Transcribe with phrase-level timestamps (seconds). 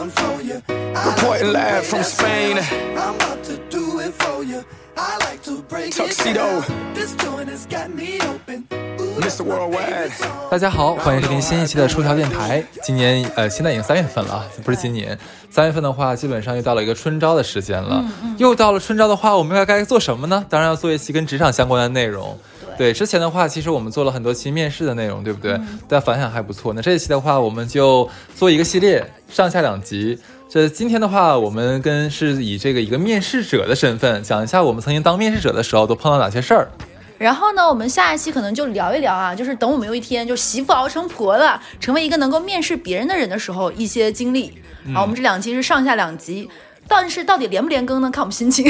[0.00, 0.62] one for you.
[0.94, 2.58] Reporting live from Spain.
[2.96, 4.64] I'm about to do it for you.
[4.96, 6.60] I like to break Tuxedo.
[6.60, 6.94] it.
[6.94, 8.66] This joint has got me open.
[8.98, 9.44] Ooh, Mr.
[9.44, 10.10] Worldwide
[10.50, 12.64] 大家好，欢迎收听新一期的出条电台。
[12.82, 15.18] 今年呃，现在已经三月份了，不是今年。
[15.50, 18.02] 三月份的话，基本上又到了一个春招的时间了。
[18.38, 20.44] 又到了春招的话，我们该该做什么呢？
[20.48, 22.38] 当然要做一期跟职场相关的内容。
[22.80, 25.52] 对，之前的话，其实我们做了很多期面试的内容，对不对？
[25.86, 26.72] 大家反响还不错。
[26.72, 30.18] 那这一期的话，我们就做一个系列，上下两集。
[30.48, 36.70] 这今天的话，我们跟是以这个一个面试者的身份，讲一下我们曾经当面试者的时候都碰到哪些事儿。
[37.18, 44.54] 然后呢，我们下一期可能就聊一聊啊，就是等我们有一天就媳妇熬成婆了，成为一个能够面试别人的人的时候，一些经历。
[44.94, 46.48] 好，我们这两期是上下两集，
[46.92, 48.10] 但是到底连不连更呢？
[48.10, 48.64] 看我们心情，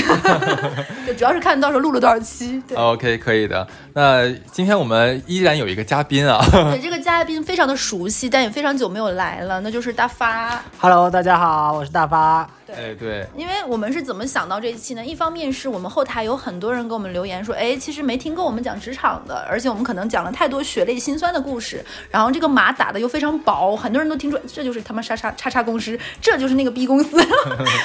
[1.06, 2.62] 就主要是看到时候录了多少期。
[2.68, 3.66] 对，OK，可以的。
[3.94, 10.62] 那今天我们依然有一个嘉宾啊，对，这个嘉宾非常的熟悉，但也非常久没有来了，那就是大发。
[10.78, 12.46] Hello，大家好，我是大发。
[12.74, 15.04] 哎，对，因为我们是怎么想到这一期呢？
[15.04, 27.16] 一方面是我们后台有很多人给我们留言说，哎，其实没听够我们讲职场的，而且我们可能讲了太多血泪辛酸的故事，然后这个码打的又非常薄，很多人都听说这就是他妈叉叉叉叉公司，这就是那个 B 公司，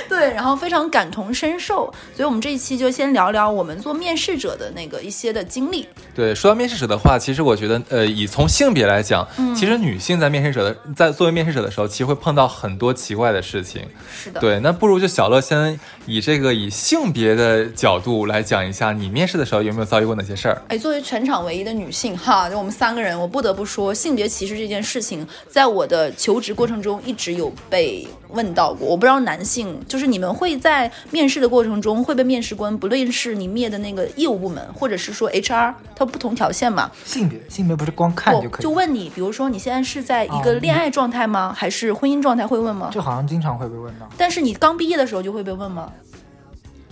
[0.09, 5.87] 对，然后非常感同身受，所以我们这一期就先聊聊我们做面试者的那个一些的经历。
[6.13, 13.85] 对，说到面试者的话，其实我觉得，呃，以从性别来讲，嗯其实女性在面试者的在作为面试者的时候，其实会碰到很多奇怪的事情。
[14.13, 20.61] 是的，对，那不如就小乐先以这个以性别的角度来讲一下，你面试的时候有没有遭遇过哪些事儿？
[20.67, 28.87] 哎，作为全场唯一的女性哈，就我们三个人，我不得不说，性别歧视这件事情，在我的求职过程中一直有被问到过。
[28.87, 41.53] 我不知道男性，就是你们会在面试的过程中会被面试官，不论是你面的那个业务部门，或者是说 HR，它不同条线嘛，性别，性别不是光看就可以，就问你，比如说你现在是在一个恋爱状态吗？
[41.55, 42.89] 还是婚姻状态会问吗？
[42.91, 44.07] 这好像经常会被问到。
[44.17, 45.93] 但是你刚毕业的时候就会被问吗？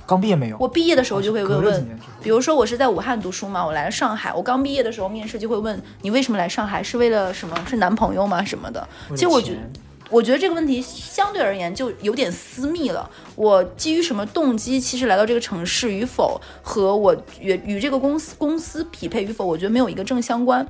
[0.06, 0.58] 刚毕业没有？
[0.60, 7.58] 我毕业的时候就会问问比如说我是在武汉读书嘛，我来了上海，我刚毕业的时候面试就会问你为什么来上海，是为了什么？
[7.68, 8.46] 是男朋友吗？
[8.46, 8.88] 什么的？
[9.16, 9.58] 其实我觉得。
[10.10, 13.10] 我觉得这个问题相对而言就有点私密了。
[13.36, 20.64] 我基于什么动机，其实来到这个城市与否，和我与与这个公司公司匹配与否，我觉得没有一个正相关。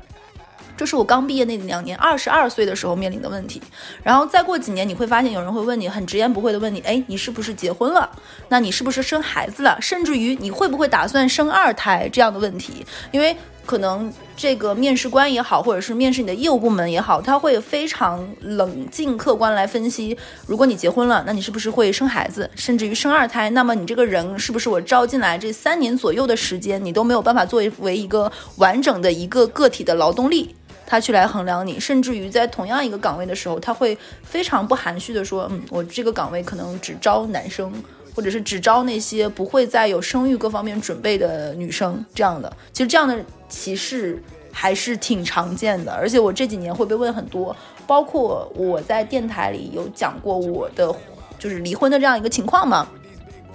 [0.76, 3.62] 这是我刚毕业那两年，二十二岁的时候面临的问题。
[4.04, 8.10] 然后再过几年，你会发现有人会问你很直言不讳的问你，哎，你是不是结婚了？
[8.50, 9.78] 那你是不是生孩子了？
[9.80, 12.86] 甚至于你会不会打算生二胎这样的问题？
[13.12, 13.36] 因为
[13.66, 20.18] 可能这个面试官也好，或者是面试你的业务部门也好，他会非常冷静客观来分析，
[20.48, 23.50] 如果你结婚了，那你是不是会生孩子，甚至于生二胎？
[23.52, 30.56] 那么你这个人是不是我招进来这三年左右的时间，你都没有办法作为一个完整的一个个体的劳动力？
[30.86, 37.72] 他去来衡量你，甚至于在同样一个岗位的时候，他会非常不含蓄的说，嗯，我这个岗位可能只招男生，
[38.14, 42.52] 或者是只招那些不会再有生育各方面准备的女生这样的。
[42.74, 43.18] 其实这样的
[43.54, 44.22] 歧视
[44.52, 47.56] 还是挺常见的，而且我这几年会被问很多，
[47.86, 50.94] 包括我在电台里有讲过我的
[51.38, 52.88] 就是离婚的这样一个情况嘛。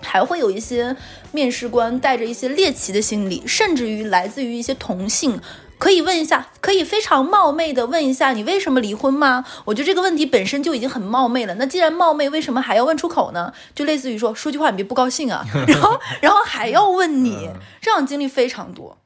[0.00, 0.97] 还会有一些
[1.32, 5.41] 面试官带着一些猎奇的心理，甚至于来自于一些同性，
[5.76, 9.44] 可以问一下，可以非常冒昧的问一下你为什么离婚吗？
[9.64, 11.54] 我觉得这个问题本身就已经很冒昧了。
[11.56, 13.53] 那既然冒昧，为什么还要问出口呢？
[13.75, 17.50] 就类似于说说句话你别不高兴啊，然后然后还要问你，
[17.81, 18.97] 这样经历非常多。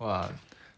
[0.00, 0.28] 哇，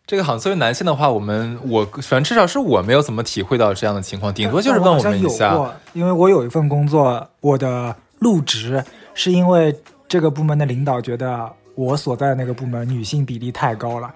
[0.06, 5.58] 这个好像作为男性的话，我们我反正至少是我没有怎么体会到这样的情况，顶多就是问我们一下。
[5.92, 8.82] 因为我有一份工作，我的入职
[9.14, 9.74] 是因为
[10.06, 14.10] 这个部门的领导觉得我所在的那个部门女性比例太高了。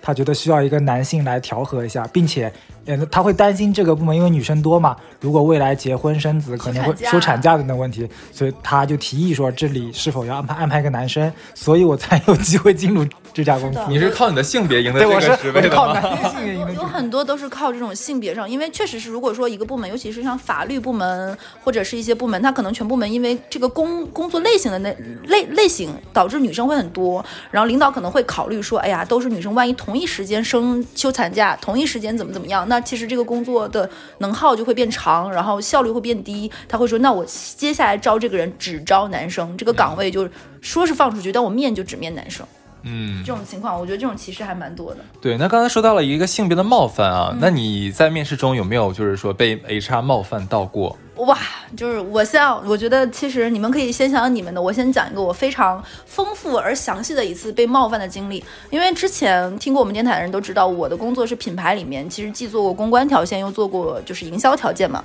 [0.00, 2.50] 他觉得需要一个男性来调和一下，并且，
[2.86, 13.04] 呃，他会担心这个部门因为女生多嘛，如果未来结婚生子可能会休产假休产假等等问题，所以他就提议说这里是否要安排安排一个男生，所以我才有机会进入
[13.38, 13.78] 这家公司。
[13.88, 15.92] 你是靠你的性别赢得对，是这个职位的吗？
[16.00, 24.92] 男性赢的有很多都是靠这种性别上，因为确实是，如果说一个部门，尤其是像法律部门或者是一些部门，它可能全部门因为这个工工作类型的那
[25.28, 36.50] 类类型，导致女生会很多，然后领导可能会考虑说，哎呀，都是女生，万一同一时间生休产假，同一时间怎么怎么样，那其实这个工作的能耗就会变长，然后效率会变低。
[36.68, 37.24] 他会说，那我
[37.56, 40.28] 接下来招这个人只招男生，这个岗位就
[40.60, 42.44] 说是放出去，但我面就只面男生。
[42.82, 45.00] 嗯，这种情况，我觉得这种歧视还蛮多的。
[45.20, 45.36] 对。
[45.36, 50.96] 那刚才说到了一个性别的冒犯啊，嗯那你在面试中有没有就是说被 HR 冒犯到过？
[51.16, 51.36] 哇，
[51.76, 58.44] 就是我先，我觉得其实你们可以先想想你们的，我先讲一个我非常丰富而详细的一次被冒犯的经历。
[58.70, 65.02] 因为之前听过我们电台的人都知道，我的工作是品牌里面，其实既做过公关条线，又做过就是营销条件嘛。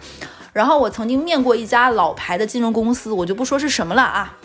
[0.53, 4.37] 然后我曾经面过一家老牌的金融公司，我就不说是什么了啊。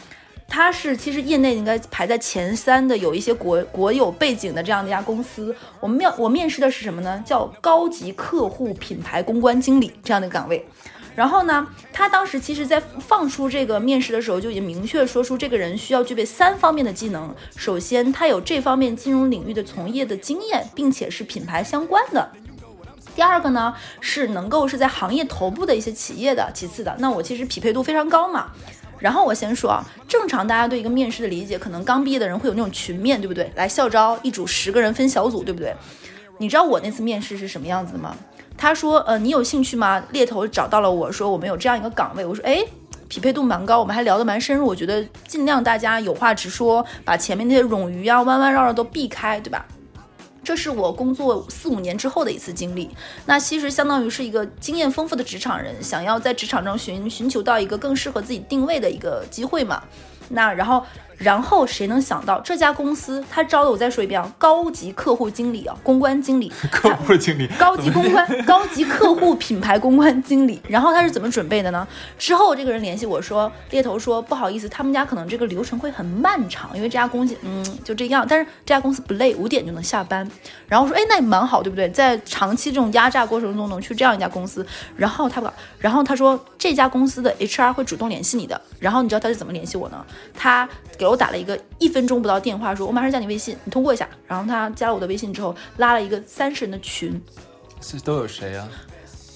[0.50, 5.54] 它是其实业内应该排在前三的，有一些国国有背景的这样的一家公司。
[5.78, 7.22] 我们面我面试的是什么呢？
[7.24, 10.66] 叫高级客户品牌公关经理这样的岗位。
[11.14, 17.34] 然后呢，他当时其实在放出这个面试的时候就已经明确说出这个人需要具备三方面的技能。
[17.54, 22.30] 首先，他有这方面金融领域的从业的经验，并且是品牌相关的。
[23.14, 26.50] 第二个呢，是能够是在行业头部的一些企业的。
[26.54, 28.52] 其次的，那我其实匹配度非常高嘛。
[28.98, 33.50] 然后我先说啊，正常大家对一个面试的理解，可能刚毕业的人会有那种群面，对不对？
[33.54, 35.74] 来校招一组十个人分小组，对不对？
[36.38, 38.16] 你知道我那次面试是什么样子的吗？
[38.56, 40.02] 他说，呃，你有兴趣吗？
[40.10, 42.64] 猎头找到了我说我们有这样一个岗位，我说，哎，
[43.08, 49.64] 匹配度蛮高，我们还聊得蛮深入，我觉得尽量大家有话直说，把前面那些冗余啊、弯弯绕绕都避开，对吧？
[50.48, 52.88] 这是我工作四五年之后的一次经历，
[53.26, 59.82] 那其实相当于是一个经验丰富的职场人，想要在职场中寻寻求到一个更适合自己定位的一个机会嘛。
[60.30, 60.82] 那然后。
[61.18, 63.70] 然后谁能想到这家公司他招的？
[63.70, 70.60] 我再说一遍啊，高级客户经理啊，公关经理， 客户经理，高级公关，高级客户品牌公关经理。
[70.68, 71.86] 然后他是怎么准备的呢？
[72.16, 80.28] 之后这个人联系我说，猎头说不好意思，他们家可能这个流程会很漫长，因为这家公司嗯就这样，但是这家公司不累，五点就能下班。
[80.68, 81.88] 然后我说哎那也蛮好，对不对？
[81.90, 84.64] 在长期这种压榨过程中能去这样一家公司。
[84.94, 85.50] 然后他不，
[85.80, 88.60] 然后他说这家公司的 HR 会主动联系你的。
[88.78, 90.06] 然后你知道他是怎么联系我呢？
[90.32, 91.07] 他给。
[91.08, 94.08] 我打了一个一分钟不到电话，说我马上加你微信，你通过一下。
[94.26, 97.20] 然后他加了我的微信之后，拉了一个三十人的群，
[97.80, 98.68] 是都有谁啊？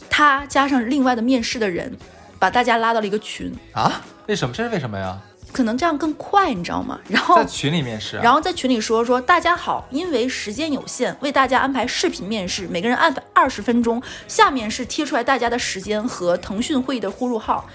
[0.09, 1.97] 他加上另外的面试的人，
[2.39, 4.03] 把大家拉到了一个群啊？
[4.27, 4.55] 为什么？
[4.55, 5.19] 这是为什么呀？
[5.53, 6.99] 可能这样更快，你知道吗？
[7.07, 14.03] 然后在群里面试，然后在群里说说大家好，因为时间有限，为大家安排视频面试，每个人安排二十分钟。
[14.27, 17.69] 下面是贴出来大家的时间和腾讯会议的呼入号。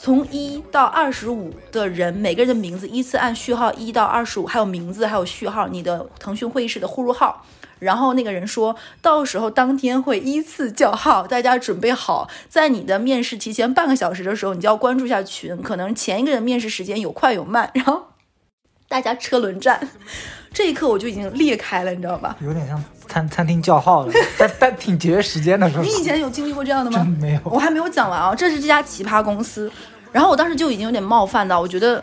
[0.00, 7.44] 从一到二十五的人，每个人的名字依次按序号一到二十五，还有名字，还有序号，你的腾讯会议室的呼入号。
[7.80, 18.04] 然后那个人说到时候当天会依次叫号，大家准备好，在你的面试提前半个小时的时候，你就要关注一下群，可能前一个人面试时间有快有慢，然后
[18.88, 19.80] 大家车轮战。
[20.52, 22.34] 这一刻我就已经裂开了，你知道吧？
[22.40, 25.82] 有点像餐餐厅叫号了， 但但挺节约时间的，是吧？
[25.82, 27.06] 你以前有经历过这样的吗？
[27.20, 28.34] 没有，我还没有讲完啊。
[28.34, 29.70] 这是这家奇葩公司，
[30.10, 32.02] 然后我当时就已经有点冒犯到，我觉得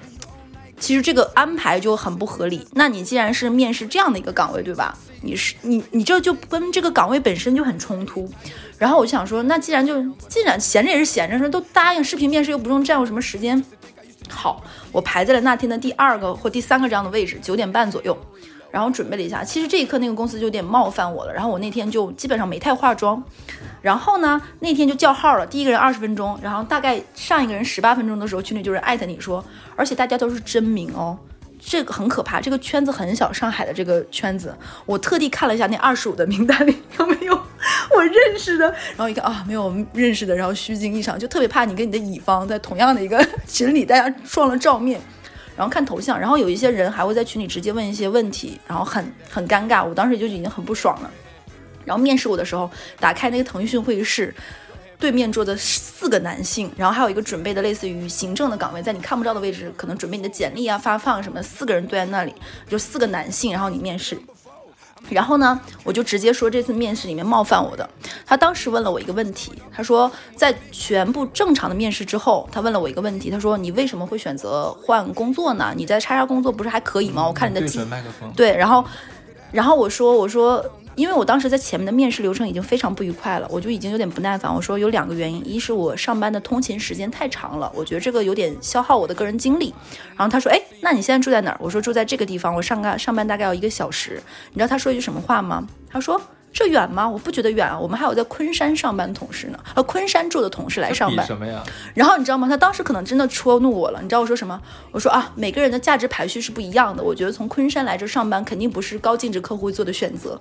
[0.80, 2.66] 其实这个安排就很不合理。
[2.74, 4.96] 那你既然是面试这样的一个岗位，对吧？
[5.22, 8.32] 你是你你这就跟这个岗位本身就很冲突。
[8.78, 13.62] 然后我就想说，那既然就既然闲着也是闲着，说都答应视频面试又不用占用什么时间。
[14.30, 18.18] 好，我排在了那天的第二个或第三个这样的位置，九点半左右，
[18.72, 19.44] 然后准备了一下。
[19.44, 23.24] 其实这一刻那个公司就有点冒犯我了，然后我那天就基本上没太化妆，
[23.82, 29.44] 然后呢那天就叫号了，第一个人二十分钟，然后大概上一个人十八分钟的时候，群里就是艾特你说，
[29.76, 31.18] 而且大家都是真名哦。
[31.68, 34.56] 这个很可怕，这个圈子很小，上海的这个圈子，
[34.86, 37.42] 我特地看了一下那二十五的名单里有没有
[37.96, 45.00] 我认识的，然后一看啊，没有认识的，然后虚惊一场，就特别怕你跟你的乙方在同样的一个群里，大家撞了照面，
[45.56, 51.12] 然后看头像，然后有一些人还会在群里直接问一些问题，然后很很尴尬，我当时就已经很不爽了，
[51.84, 52.70] 然后面试我的时候，
[53.00, 54.34] 打开那个腾讯会议室。
[54.98, 62.34] 对面坐的四个男性，然后还有一个准备的类似于行政的岗位，在你看不到的位置，可能准备你的简历啊、发放什么，四个人对在那里，
[62.70, 64.18] 就四个男性，然后你面试。
[65.10, 67.88] 然后呢，我就直接说这次面试里面冒犯我的。
[68.26, 75.74] 他当时问了我一个问题，他说在全部正常的面试之后，他问了我一个问题，他说你为什么会选择换工作呢？
[75.76, 77.28] 你在叉叉工作不是还可以吗？
[77.28, 78.32] 我看你的对麦克风。
[78.36, 78.84] 对，然后，
[79.52, 80.64] 然后我说我说。
[80.96, 84.54] 因为我当时在前面的面试流程已经非常不愉快了，我就已经有点不耐烦。
[84.54, 89.74] 我说有两个原因，一是我上班的通勤时间太长了，我觉得这个有点消耗我的个人精力。
[90.16, 91.58] 然后他说，哎，那你现在住在哪儿？
[91.60, 94.22] 我说住在这个地方，我上个上班大概要一个小时。
[94.52, 95.68] 你知道他说一句什么话吗？
[95.90, 96.20] 他说
[96.54, 97.10] 这远吗？
[97.10, 101.26] 我不觉得远啊，我们还有在昆山上班的同事呢，呃，昆山住的同事来上班。
[101.28, 101.62] 什么呀？
[101.94, 102.48] 然后你知道吗？
[102.48, 104.00] 他当时可能真的戳怒我了。
[104.02, 104.62] 你知道我说什么？
[104.92, 107.04] 我说啊，每个人的价值排序是不一样的。
[107.04, 110.40] 我觉得从昆山来这上班肯定不是高净值客户会做的选择。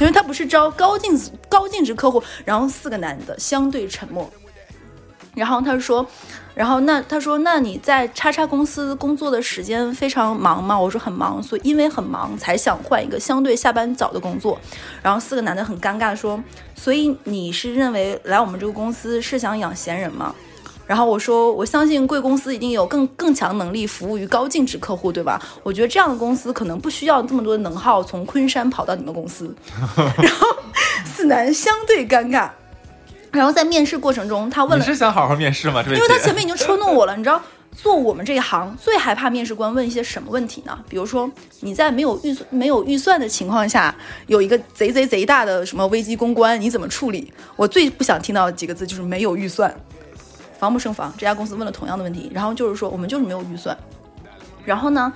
[0.00, 4.30] 因为他不是招高净值高净值客户，然后四个男的相对沉默，
[5.34, 6.06] 然后他说，
[6.54, 10.78] 然后那他说，那你在叉叉公司工作的时间非常忙吗？
[10.78, 14.58] 我说很忙，所以因为很忙才想换一个相对下班早的工作。
[15.02, 16.42] 然后四个男的很尴尬说，
[16.74, 20.34] 所以你是认为来我们这个公司是想养闲人吗？
[20.92, 25.40] 然后我说，我相信贵公司一定有更更强能力服务于高净值客户，对吧？
[25.62, 29.56] 我觉得这样的公司可能不需要这么多的能耗从昆山跑到你们公司。
[29.96, 30.46] 然后
[31.06, 32.50] 四男相对尴尬，
[33.30, 35.82] 然后在面试过程中，他问你了，是想好好面试吗？
[35.86, 37.40] 因为他前面已经戳弄我了，你知道。
[37.74, 40.78] 做我们这一行最害怕面试官问一些什么问题呢？
[40.90, 41.28] 比如说
[41.60, 43.94] 你在没有预算、没有预算的情况下，
[44.26, 47.32] 有一个贼贼贼大的什么危机公关，你怎么处理？
[47.56, 49.74] 我最不想听到的几个字就是没有预算，
[50.62, 51.12] 防不胜防。
[51.18, 53.76] 这家公司问了同样的问题，然后就是说我们就是没有预算。
[54.64, 55.12] 然后呢，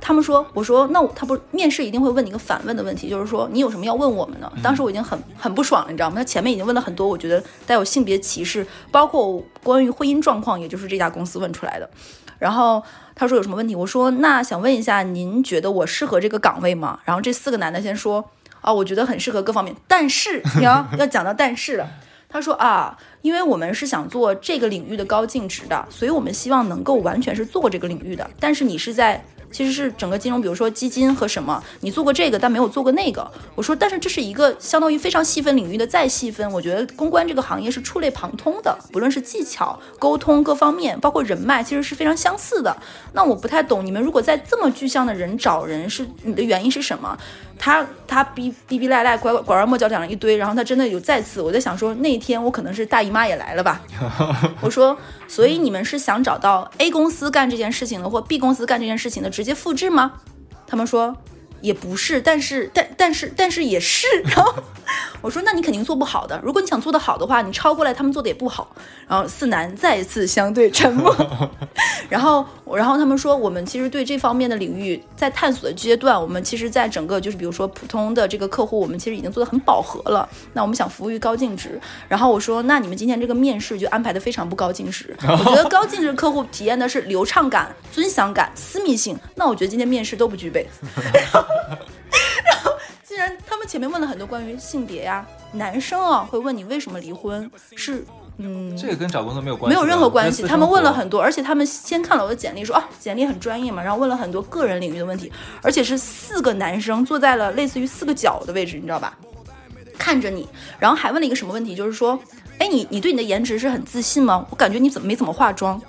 [0.00, 4.52] 他们说，我说那他不面试一定会问你一个反问的问题，就是说你有什么要问我们的？
[4.62, 6.14] 当时我已经很很不爽了，你知道吗？
[6.14, 11.90] 他前面已经问了很多，我觉得带有性别歧视，包括关于婚姻状况，也就是这家公司问出来的。
[12.38, 12.80] 然后
[13.16, 13.74] 他说有什么问题？
[13.74, 17.00] 我说那想问一下，您觉得我适合这个岗位吗？
[17.04, 18.24] 然后这四个男的先说
[18.60, 21.88] 啊，我觉得很适合各方面，但是你要 要讲到但是了。
[22.28, 28.28] 他说啊，因为我们是想做这个领域的高净值的，所以我们希望能够完全是做这个领域的。
[28.38, 33.30] 但是你是在其实是整个金融，比如说基金和什么，你做过这个，但没有做过那个。
[33.54, 36.50] 我说，但是这是一个相当于非常细分领域的再细分。
[36.52, 42.76] 我觉得公关这个行业是触类旁通的，不论是技巧、沟通各方面，包括人脉，其实是非常相似的。
[43.12, 47.16] 那我不太懂，你们如果在这么具象的人找人，是你的原因是什么？
[47.60, 53.80] 他他逼逼逼赖赖拐拐弯抹角讲了一堆，然后他真的有再次，我在想说那一天我可能是大姨妈也来了吧。
[54.60, 54.96] 我说，
[55.28, 60.14] 所以你们是想找到 A 公司干这件事情的，或 B 公司干这件事情的直接复制吗？
[60.66, 61.16] 他们说
[61.60, 64.06] 也不是，但是但但是但是也是。
[64.24, 64.54] 然后
[65.20, 66.40] 我说，那你肯定做不好的。
[66.42, 68.74] 如果你想做得好的话，你抄过来，他们做的也不好。
[69.06, 71.14] 然后四男再一次相对沉默。
[72.08, 72.44] 然后
[72.76, 80.28] 然后他们说，我们其实对这方面的领域在探索的阶段，我们其实在整个就是比如说普通的这个客户，我们其实已经做得很饱和了。
[80.52, 81.80] 那我们想服务于高净值。
[82.08, 85.16] 然后我说，那你们今天这个面试就安排的非常不高净值。
[85.22, 89.18] 我觉得高净值客户体验的是流畅感、尊享感、私密性。
[89.34, 90.66] 那我觉得今天面试都不具备。
[90.94, 92.72] 然后，
[93.02, 98.04] 既然他们前面问了很多关于性别呀，男生啊会问你为什么离婚，是
[98.38, 98.76] 嗯。
[98.76, 105.30] 这个跟找工作没有关系，没有任何关系，他们问了很多，而且他们先看了我的简历，说啊，简历很专业嘛，然后问了很多个人领域的问题，
[105.62, 109.16] 而且是四个男生坐在了类似于四个角的位置，你知道吧？
[109.98, 112.18] 看着你，然后还问了一个什么问题，就是说，
[112.58, 114.46] 哎，你你对你的颜值是很自信吗？
[114.48, 115.80] 我感觉你怎么没怎么化妆？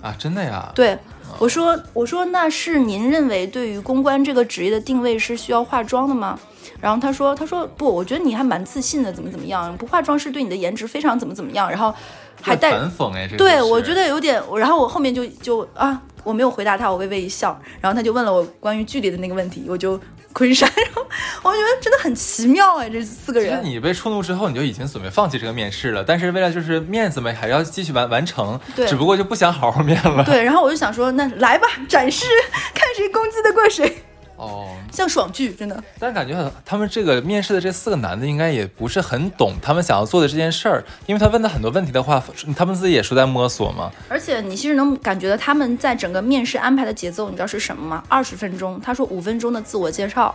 [0.00, 0.70] 啊，真的呀？
[0.72, 0.96] 对，
[1.38, 6.38] 我说我说那是您认为对于公关这个职业的定位是需要化妆的吗？
[6.80, 11.94] 然后他说他说不，我觉得你还蛮自信的，怎么怎么样，不化妆是对你的颜值非常怎么怎么样，然后
[12.40, 19.98] 还带反讽哎，这对，我觉得有点，然后我后面就就啊，我没有回答他，我微微一笑，然后他就问了我关于距离的那个问题，我就
[20.34, 21.06] 昆山， 然后
[21.44, 28.86] 我觉得真的很奇妙哎，这四个其实人，你被触怒之后，你就已经准备放弃这个面试了，但是为了就是面子嘛，还要继续完完成，对。
[28.86, 30.22] 只不过就不想好好面了。
[30.24, 32.26] 对，然后我就想说，那来吧，展示，
[32.74, 34.04] 看谁攻击得过谁，
[34.36, 35.82] 哦，像爽剧，真的。
[35.98, 42.22] 但感觉他们这个面试的这四个男的应该也不是很懂他们想要做的这件事儿，因为他问的很多问题的话，
[42.56, 43.90] 他们自己也是在摸索嘛。
[44.08, 48.02] 而且你其实能感觉到他们在整个面试安排的节奏，你知道是什么吗？
[48.08, 50.34] 二十分钟，他说五分钟的自我介绍，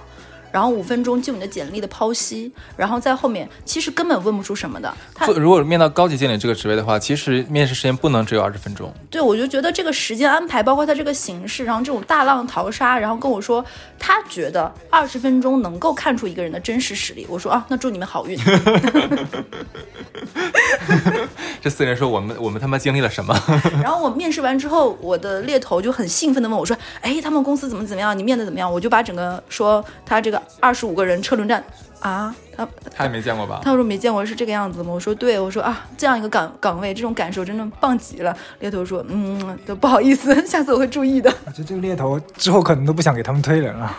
[0.52, 4.94] 然后五分钟就你的简历的剖析，然后在后面其实根本问不出什么的。
[5.14, 8.94] 他如果面到高级经理这个职位的话，其实面试时间不能只有二十分钟。
[9.10, 13.64] 对我就觉得这个时间安排，包括他这个形式，然后这种大浪淘沙，然后跟我说
[13.98, 17.26] 他觉得二十分钟能够看出一个人的真实实力。
[17.30, 18.40] 我说啊，那祝你们好运。
[21.62, 23.38] 这四个人说我们我们他妈经历了什么？
[23.84, 28.18] 然后我面试完之后，我的猎头就很兴奋的问我说：“哎，他们公司怎么怎么样？
[28.18, 31.64] 你面的怎么样？”我就把整个说他这个二十五个人车轮战
[32.00, 33.62] 啊，他他也没见过吧？
[33.64, 34.94] 他说没见过是这个样子吗？
[34.94, 38.36] 我说对，我说啊，这样一个岗岗位，这种感受真的棒极了。
[38.60, 41.30] 猎头说，嗯，都不好意思， 下次我会注意的。
[41.46, 43.96] 我觉得这个猎头之后可能都不想给他们推人了。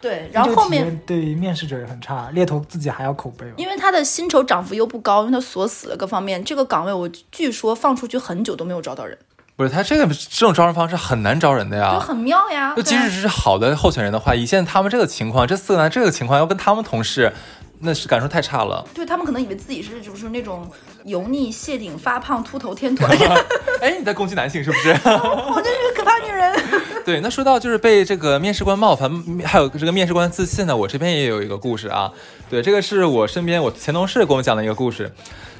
[0.00, 3.54] 对，然后后面对于面试者也很差，猎头自己还要口碑嘛。
[3.56, 9.18] 因为他的薪酬涨幅又不高，因为他锁死了各方面，这个岗位我据说放出去很久都没有招到人，
[9.58, 11.98] 不是他这个这种招人方式很难招人的呀就。
[11.98, 12.72] 很妙呀。
[12.76, 17.32] 就即使是好的候选人的话，以现在他们这个情况，这四个男这个情况要跟他们同事，
[17.80, 18.86] 那是感受太差了。
[18.94, 20.70] 对他们可能以为自己是就是那种
[21.06, 23.10] 油腻、谢顶、发胖、秃头、天团，
[23.82, 24.90] 哎，你在攻击男性是不是？
[25.04, 26.56] 我真是个可怕女人。
[27.04, 29.10] 对，那说到就是被这个面试官冒犯，
[29.44, 32.12] 还有这个面试官自信呢，我这边也有一个故事啊。
[32.48, 35.10] 对，这个是我身边我前同事跟我讲的一个故事，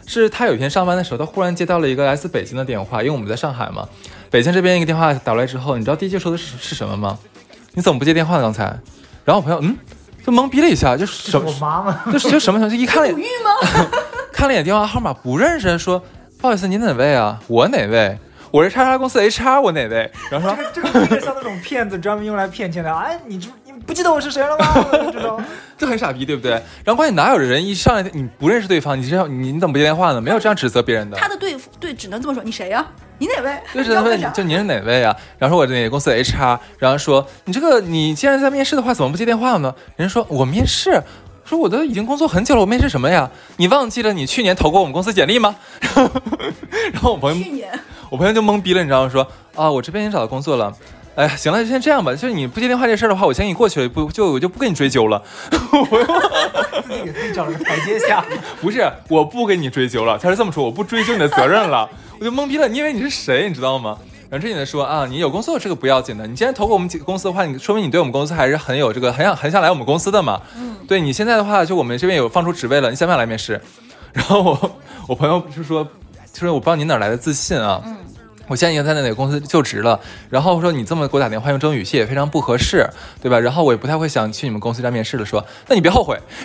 [0.08, 3.86] 是他有一天上班的时候，他忽然接到了一个来自北京的电话，因为我们在上海嘛。
[4.30, 7.18] 北京这边一个电话打过来之后，你知道第一句说的是是什么吗？
[7.74, 8.42] 你怎么不接电话呢？
[8.42, 8.64] 刚才？
[9.24, 9.76] 然后我朋友嗯，
[10.26, 11.58] 就懵逼了一下，就什么我？
[11.58, 13.88] 妈妈，就就什么什么，就一看了眼古玉吗？
[14.32, 16.02] 看了眼电话号码不认识，说
[16.40, 17.38] 不好意思，您哪位啊？
[17.46, 18.18] 我哪位？
[18.50, 20.10] 我是叉叉公司 HR，我哪位？
[20.30, 22.90] 然后说 这个有点像那种骗子专门用来骗钱的。
[22.94, 23.57] 哎，你这你
[23.88, 24.86] 不记得我是谁了吗？
[25.10, 25.42] 这种。
[25.78, 26.50] 就很傻逼，对不对？
[26.84, 30.20] 然后关键哪有人一上来你不认识对方，你这样你你怎么不接电话呢？
[30.20, 31.16] 没有这样指责别人的。
[31.16, 32.84] 他的对付对只能这么说，你谁呀、
[33.18, 33.56] 你哪位？
[33.72, 35.16] 对，是问你就您是哪位啊？
[35.38, 39.74] 然后说我哪个公司的 HR，然后说你这个你既然在面试的话，怎么不接电话呢？
[39.96, 41.00] 人家说我面试，
[41.44, 43.30] 说我都已经工作很久了，我面试什么呀？
[43.56, 45.54] 你忘记了你去年投过我们公司简历吗？
[46.92, 47.70] 然后我朋友去年
[48.10, 49.08] 我朋友就懵逼了，你知道吗？
[49.08, 50.74] 说啊，我这边已经找到工作了。
[51.18, 52.12] 哎呀，行了，就先这样吧。
[52.14, 55.20] 就是你不接电话这事儿的话，我先给你过去了，不就我就不跟你追究了。
[56.86, 58.24] 自己给自己找了个台阶下。
[58.62, 63.98] 不是，我不跟你追究了，他是这么说，我不追究你的责任了，我就懵逼了，你以为你是谁，你知道吗？
[64.30, 70.40] 然后这女的说啊，你有工作这个不要紧的，你既然投给我们几个公司的话，你说明你对我们公司还是很有这个很想很想来我们公司的嘛。
[70.56, 73.60] 嗯，对你现在的话，就我们这边有放出职位了，你想不想来面试？
[74.12, 75.82] 然后我我朋友就说，
[76.32, 77.82] 就说我不知道你哪来的自信啊。
[77.84, 77.96] 嗯。
[78.48, 80.00] 我现在已经在那个公司就职了，
[80.30, 82.88] 然后说你这么给我打电话用这种语气也非常不合适，
[83.22, 83.38] 对吧？
[83.38, 86.18] 然后我也不太会想去你们公司这样面试了，说那你别后悔，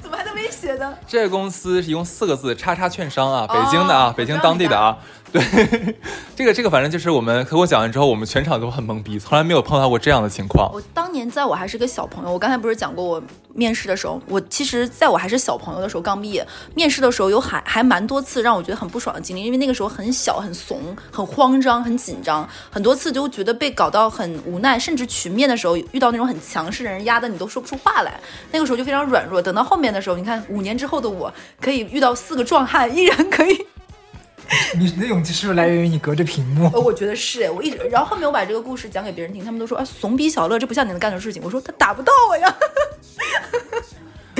[0.00, 0.94] 怎么还在威胁呢？
[1.06, 4.96] 这个公司是一共四个字，叉叉券商啊，北京的啊，哦北京当地的啊。
[5.34, 5.96] 对，
[6.36, 10.70] 这个这个反正就是我们和我讲完之后，我们全场都很懵逼，从来没有碰到过这样的情况。
[10.72, 13.20] 我当年在我还是个小朋友，我刚才不是讲过我
[13.52, 28.20] 面试的时候，我其实在我还是小朋友的时候，刚毕业面试的时候有还还蛮多次让我觉得很不爽的经历，因为那个时候很小、很怂、很慌张、很紧张，很多次就觉得被搞到很无奈，甚至群面的时候遇到那种很强势的人压得你都说不出话来，
[28.52, 29.42] 那个时候就非常软弱。
[29.42, 33.66] 等到后面的时候，你看五年之后的我，可以遇到四个壮汉，依然可以。
[34.78, 36.70] 你的勇气是不是来源于你隔着屏幕？
[36.72, 41.42] 呃，我觉得是哎，我一直，然后后面我把这个故事讲给别人听，他们都说啊，怂逼小乐，这不像你能干的事情。
[41.44, 42.56] 我说他打不到我呀。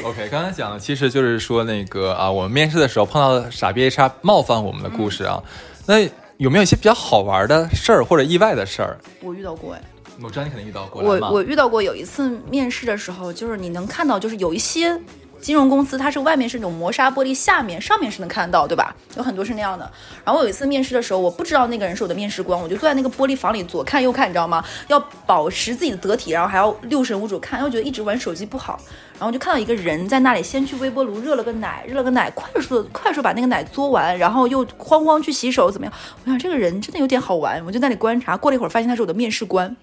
[0.03, 5.43] OK，刚才讲的其实就是说那个啊，我们面试的时候碰到的傻逼 HR 冒犯我们的故事啊。
[5.87, 6.01] 那
[6.37, 8.99] 有没有一些比较好玩的事儿或者意外的事儿？
[9.21, 9.81] 我遇到过哎，
[10.21, 15.01] 我知道你肯定遇到过，我我遇到过有一次面试的时候，就是你能看到，就是有一些
[15.45, 18.97] 金融公司，它是外面是那种磨砂玻璃，下面上面是能看到，对吧？
[19.15, 19.85] 有很多是那样的。
[20.25, 24.65] 然后我有一次面试的时候，我不知道那个人是我的面试官，我就坐在那个玻璃房里左看右看，你知道吗？
[24.89, 28.81] 要保持自己的得体，然后还要六神无主看，又觉得一直玩手机不好。
[29.19, 35.93] 然后就看到一个人在那里，先去微波炉热了个奶，热了个奶，快速 快速把那个奶嘬完，然后又慌慌去洗手，怎么样？
[36.25, 38.35] 我想这个人真的有点好玩，我就在那里观察。
[38.35, 39.77] 过了一会儿，发现他是我的面试官。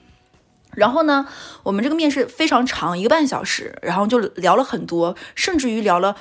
[0.76, 1.28] 然后呢，
[1.64, 6.16] 我们这个面试非常长，一个半小时，然后就聊了很多，甚至于聊了，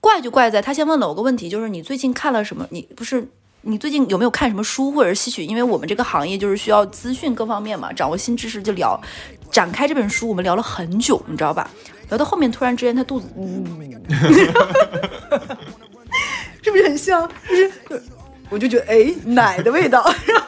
[0.00, 2.66] 怪就怪在他先问了我个问题，就是你最近看了什么？
[2.70, 3.26] 你不是
[3.62, 5.44] 你最近有没有看什么书或者是吸取？
[5.44, 9.00] 因为我们这个行业就是需要资讯各方面嘛，掌握新知识就聊。
[9.50, 11.70] 展开这本书，我们聊了很久，你知道吧？
[12.08, 13.64] 聊到后面，突然之间他肚子，嗯，
[16.62, 17.28] 是不是很像？
[17.48, 17.70] 就是，
[18.52, 20.04] 我就觉得哎，奶的味道。
[20.26, 20.46] 然后，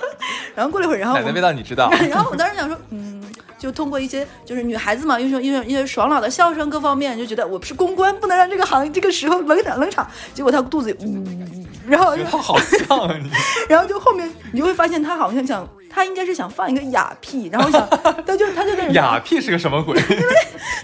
[0.54, 1.90] 然后过了一会儿，然后奶的味道你知道？
[2.10, 3.22] 然后我当时想说，嗯，
[3.58, 10.08] 就通过一些就是女孩子嘛，因为因为因为爽朗的笑声各方面，就觉得我不是公关，不能让这个行这个时候冷场冷场。
[10.32, 13.30] 结果他肚子，嗯，然后他 好像啊你。
[13.68, 17.88] 然后就后面你就会发现他好像想，他应该是想放一个哑屁，然后想
[18.26, 19.96] 他就他就在那哑屁是个什么鬼？
[19.98, 20.34] 因为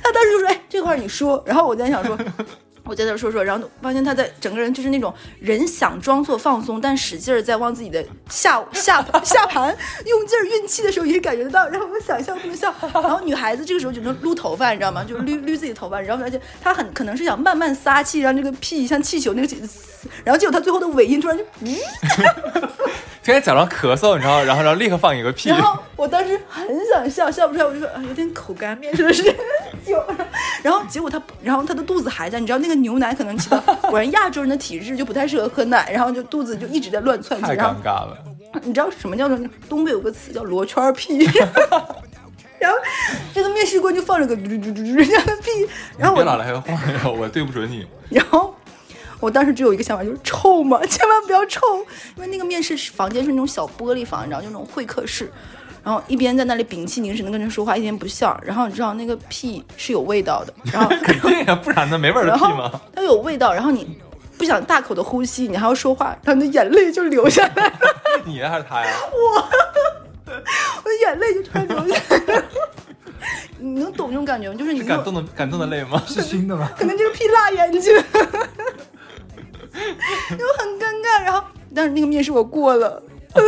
[0.02, 2.16] 他当时就说：“哎，这块儿你说。”然后我在想说，
[2.90, 9.72] 我在那儿说说，然后发现他在整个人就是那种人想装作放松，但使劲儿在往自己的下 下下盘
[10.06, 11.68] 用劲儿运气的时候，也感觉得到。
[11.68, 15.04] 然后我想象不能笑，然后女孩子这个时候就能撸头发，你知道吗？
[15.04, 19.46] 就是捋捋自己头发，然后而且她很可能是想慢慢撒气，让这个屁像气球那个
[20.02, 21.76] 气，然后结果他最后的尾音突然就嗯。
[23.22, 25.50] 天天假装咳嗽，你知道，然后然后立刻放一个屁。
[25.50, 29.34] 然后我当时很想笑，笑不出来，我就说啊有点口干，面试的时间
[29.70, 30.02] 很久。
[30.62, 38.16] 然后结果他，然后他的肚子还在，你知道那个牛奶可能起到，果然亚洲人的体质就不太适合喝奶，然后就肚子就一直在乱窜太尴尬了。
[38.62, 41.18] 你知道什么叫做东北有个词叫罗圈屁。
[42.58, 42.78] 然后
[43.34, 45.50] 这个面试官就放着个嘟嘟嘟嘟嘟这样的屁，
[45.96, 47.86] 然后我别老来回晃悠，我对不准你。
[48.10, 48.54] 然后
[49.20, 51.60] 我当时只有一个想法，就是臭嘛， 千万不要臭，
[52.16, 55.30] 因为那个面试房间是那种小玻璃房，你知道，就那种会客室。
[55.82, 58.38] 然后一边在那里屏气凝神的跟人说话，一边不笑。
[58.44, 61.98] 然后你知道那个屁是有味道的，然后 肯定呀，不然呢？
[61.98, 62.70] 没味儿的屁吗？
[62.94, 63.98] 它有味道，然后你
[64.36, 67.72] 不想大口的呼吸，你还要说话，然后你的眼泪就流下来了，
[68.26, 68.92] 你呀还是他呀？
[69.10, 69.42] 我
[70.26, 72.44] 我的眼泪就突然流下来了。
[73.58, 74.54] 你能懂这种感觉吗？
[74.54, 76.02] 就是你是感动的感动的泪吗？
[76.06, 76.70] 是熏的吗？
[76.76, 77.94] 可能这个屁辣眼睛，
[80.36, 81.22] 就很尴尬。
[81.24, 81.42] 然后，
[81.74, 83.02] 但是那个面试我过了。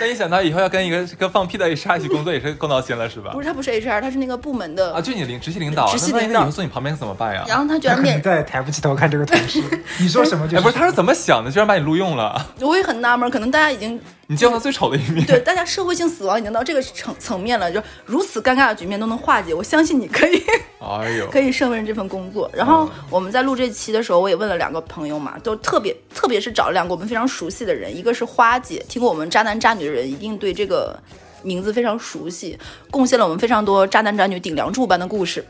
[0.00, 3.42] 但一想到以后要跟一个跟放屁的 HR 一起工作，也是够闹心了，是吧不？
[3.42, 4.94] 是他不是 HR，他是那个部门的。
[4.94, 7.44] 啊，就你领直系领导，直系领导那万一那以后坐你旁边怎么办呀？
[7.46, 9.62] 然后他居然面，在抬不起头看这个同事，
[10.00, 11.50] 你说什么就哎，不是，他是怎么想的？
[11.50, 12.46] 居然把你录用了？
[12.60, 15.26] 我也很纳闷，可能大家已经你见过他最丑的一面。
[15.26, 20.40] 对，大家社会性死亡已经到这个层层面了，就如此尴尬的局面都能化解，我相信你可以
[20.78, 22.48] 哎呦，可以胜任这份工作。
[22.54, 30.96] 然后我们在录这期的时候，我也问了两个朋友嘛，都特别特别是找了两个我们非常熟悉的人，一个是花姐，听过我们渣男渣女的人一定对这个
[31.42, 32.56] 名字非常熟悉，
[32.88, 35.44] 贡献了我们非常多渣男渣女顶梁柱般的故事。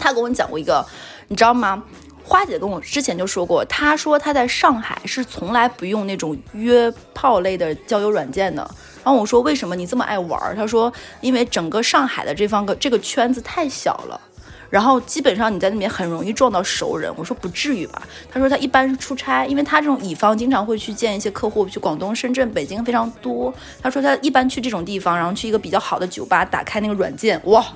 [0.00, 0.82] 他给我讲过一个，
[1.26, 1.84] 你知道吗？
[2.28, 8.62] 花姐跟我之前就说过，她说她在上海是从来不用那种约炮类的交友软件的。
[9.02, 10.54] 然后我说为什么你这么爱玩？
[10.54, 14.20] 她说因为整个上海的这方个这个圈子太小了。
[14.68, 17.10] 然后基本上你在那边很容易撞到熟人。
[17.16, 18.02] 我说不至于吧？
[18.30, 23.52] 他说他一般出差，因为他这种乙方经常会去见一些客户，去广东、深圳、北京非常多。
[23.80, 27.66] 他说他一般去这种地方，然后去一个比较好的酒吧，打开那个软件，哇，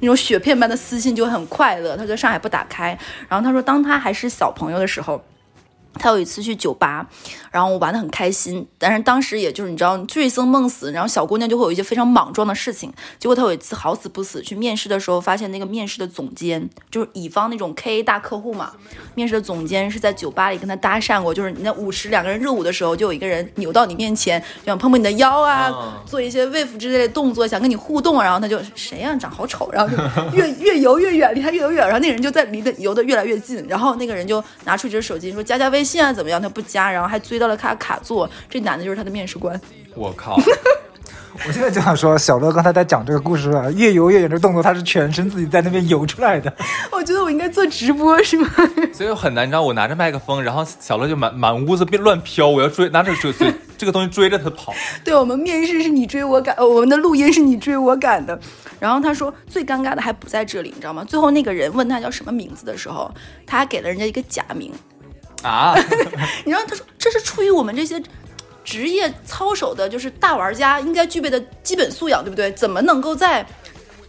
[0.00, 1.96] 那种雪片般的私信就很快乐。
[1.96, 5.22] 他在上海不打开，然后他说当他还是小朋友的时候。
[5.98, 7.06] 他有一次去酒吧，
[7.50, 12.92] 然后我玩的很开心，但是当时也就是你知道醉生梦死，然后小姑娘就会有一些非常莽撞的事情。
[13.18, 18.72] 结果他有一次好死不死去面试的时候，发现那个面试的总监就是乙方那种 K A 大客户嘛，
[19.14, 30.02] 面试的总监是在酒吧里跟他搭讪过，就是你那舞池两个人热舞的时候，就有一个人扭到你面前，想碰碰你的腰啊，嗯做一些 wave 之类的动作，想跟你互动，然后他就谁呀、长好丑，然后就
[30.36, 39.58] 越越游越远，离他越游越远，然后那个人就在离得游得越来越近，然后那个人就拿出一只手机说加加微信啊怎么样，他不加，然后还追到了他卡座，这男的就是他的面试官。
[39.94, 40.36] 我靠，
[41.46, 46.52] 我现在就想说，小乐刚才在讲这个故事啊，越游越远这动作，他是全身自己在那边游出来的。
[46.92, 48.48] 我觉得我应该做直播是吗？
[48.92, 54.74] 所以很难，你知道，我拿着麦克风，然后小乐就满满屋子变乱飘，我要追，拿着追追这个东西追着他跑。
[55.02, 58.38] 对我们面试是你追我赶，呃，我们的录音是你追我赶的。
[58.80, 61.04] 然后他说最尴尬的还不在这里，你知道吗？
[61.04, 63.12] 最后那个人问他叫什么名字的时候，
[63.46, 64.72] 他还给了人家一个假名。
[65.42, 65.74] 啊，
[66.44, 68.02] 你知道他说这是出于我们这些
[68.64, 72.50] 职业操守的，就是大玩家应该具备的基本素养，对不对？
[72.52, 73.46] 怎么能够在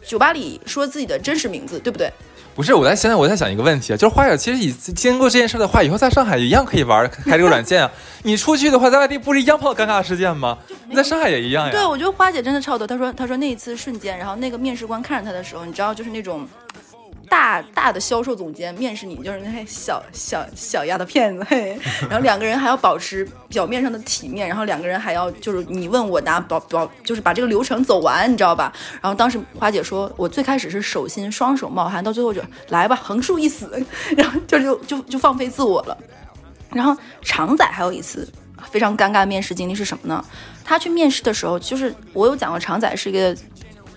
[0.05, 2.11] 酒吧里说自己的真实名字，对不对？
[2.55, 7.89] 不是，我在现在我在想一个问题啊，就是花姐其实以经过这件事的话，以后在上海一样可以玩开这个软件啊。
[8.23, 10.57] 你出去的话，在外地不是一样碰到尴尬事件吗？
[10.89, 11.71] 你在上海也一样呀。
[11.71, 12.85] 对，我觉得花姐真的超多。
[12.85, 16.45] 她说，她说那一次瞬间，然后那个面试官看着她的时候，你知道，就是那种
[17.29, 21.79] 大大的销售总监面试你，就是那小小小丫头片子，嘿。
[22.01, 28.73] 然后两个人还要保持表面上的体面，然后两个人还要就是你问我答，保保就是把这个流程走完，你知道吧？
[29.01, 33.85] 然后当时花姐说，我最开始是手心双手冒汗，到最后就来吧，横竖一死，
[34.17, 35.97] 然后就就就就放飞自我了。
[36.71, 38.27] 然后常仔还有一次
[38.71, 40.23] 非常尴尬的面试经历是什么呢？
[40.63, 43.35] 他去面试的时候，就是我有讲过，常仔是一个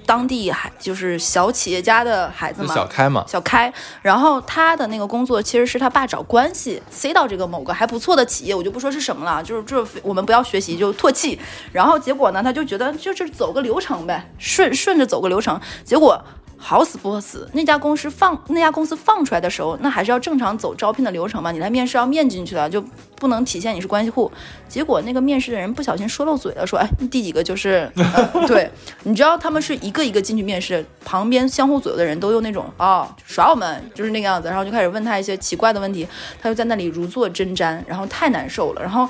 [0.06, 11.38] 当地还，就是小企业家的孩子嘛，小开嘛，小开，然后他的那个工作其实是他爸找关系塞到这个某个还不错的企业，我就不说是什么了，就是这我们不要学习就唾弃。
[11.72, 16.22] 然后结果呢，他就觉得就是走个流程呗，顺顺着走个流程，结果。
[16.64, 21.50] 好死不死，那家公司放那家公司放出来的时候，那还是要正常走招聘的流程嘛。
[21.50, 22.80] 你来面试要面进去的，就
[23.16, 24.30] 不能体现你是关系户。
[24.68, 27.90] 结果那个面试的人不小心说漏嘴了，说哎第几个就是、
[28.46, 28.70] 对，
[29.02, 36.06] 你知道他们是一个一个进去面试，旁边相互左右的人都用那种哦耍我们就是那个样子，然后就开始问他一些奇怪的问题，
[36.40, 39.08] 他就在那里如坐针毡，然后太难受了，然后。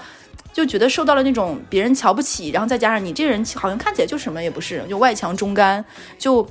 [0.55, 5.83] 就觉得受到了那种别人瞧不起，然后再加上你这个人好像看起来就什么也不是，就外强中干，
[6.19, 6.47] 就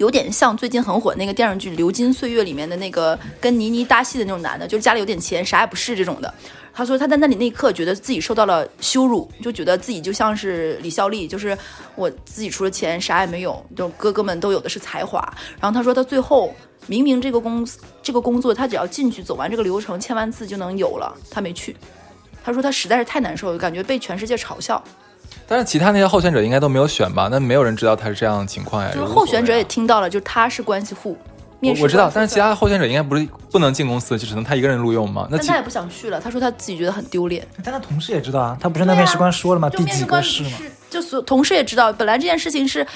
[0.00, 6.34] 有点像最近很火那个电视剧《流金岁月》里面的那个跟倪妮搭戏的那种男的，就是家里有点钱，啥也不是这种的。
[6.72, 11.56] 他说他在那里那一刻觉得自己受到了羞辱，就觉得自己就像是李孝利，就是
[11.96, 15.20] 我自己除了钱啥也没有，就哥哥们都有的是才华。
[15.60, 16.54] 然后他说他最后
[16.86, 21.76] 明明这个公司这个工作他只要进去走完这个流程签完字就能有了，他没去。
[22.42, 24.82] 他说他实在是太难受，感觉被全世界嘲笑。
[25.46, 27.28] 但是其他那些候选者应该都没有选吧？
[27.30, 28.90] 那没有人知道他是这样的情况呀。
[28.94, 31.16] 就是候选者也啊听到了，就是他是关系户。
[31.62, 35.28] 面试我我知道，但是其他的候选者应该不是不能进公司，就只能他一个人录用吗？
[35.30, 36.18] 那他也不想去了。
[36.18, 37.46] 他说他自己觉得很丢脸。
[37.62, 39.68] 但他同事也知道啊，他不是那面试官说了吗？
[39.68, 40.50] 就第几面试官个是吗？
[40.56, 42.86] 是，就所同事也知道，本来这件事情是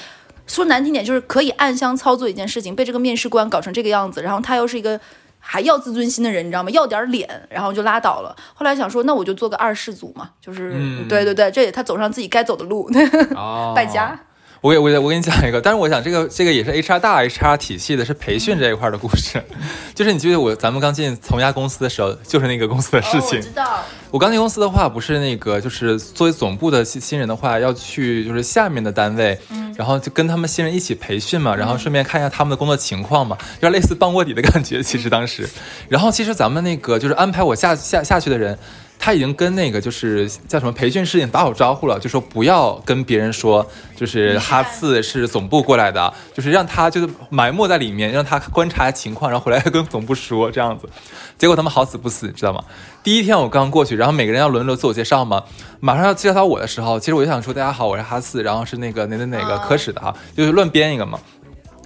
[0.47, 4.99] 说难听点，就是可以暗箱操作一件事情，被这个面试官搞成这个样子，然后他又是一个
[5.47, 6.71] 还要自尊心的人，你知道吗？
[6.71, 8.35] 要点脸，然后就拉倒了。
[8.55, 12.89] 后来想说，那我就做个二世祖嘛，就是、嗯对对对，这也他走上自己该走的路，
[13.35, 14.19] 哦 败家。
[14.65, 19.39] 我给我给我给你讲一个，但是我想这个这个也是 HR 大 HR 体系的，是培训这一块的故事。
[19.93, 23.37] 就是你记得我咱们刚进同一家公司的时候，就是那个公司的事情。
[23.37, 29.37] 哦、我知道，我刚进公司的话，不是那个，就是作为总部的新新人的话，要去就是下面的单位，
[29.77, 34.81] 然后就跟他们新人一起培训嘛，然后顺便看一下他们的工作情况嘛，有点类似帮卧底的感觉。
[34.81, 35.47] 其实当时，
[35.89, 38.57] 然后其实咱们那个就是安排我下下下去的人。
[39.05, 43.63] 他已经跟那个就是叫什么培训师已经打好招呼了，就说不要跟别人说，
[43.95, 50.89] 就是哈次是总部过来的，就是让他就是埋没在里面，让他观察情况，然后回来跟总部说这样子。
[51.37, 52.63] 结果他们好死不死，知道吗？
[53.03, 55.43] 第一天我刚过去，然后每个人要轮流自我介绍嘛，
[55.79, 61.19] 马上要介绍到我的时候，其实我就想说大家好，我是哈四，然后是那个哪哪哪个科室的哈，就是乱编一个嘛。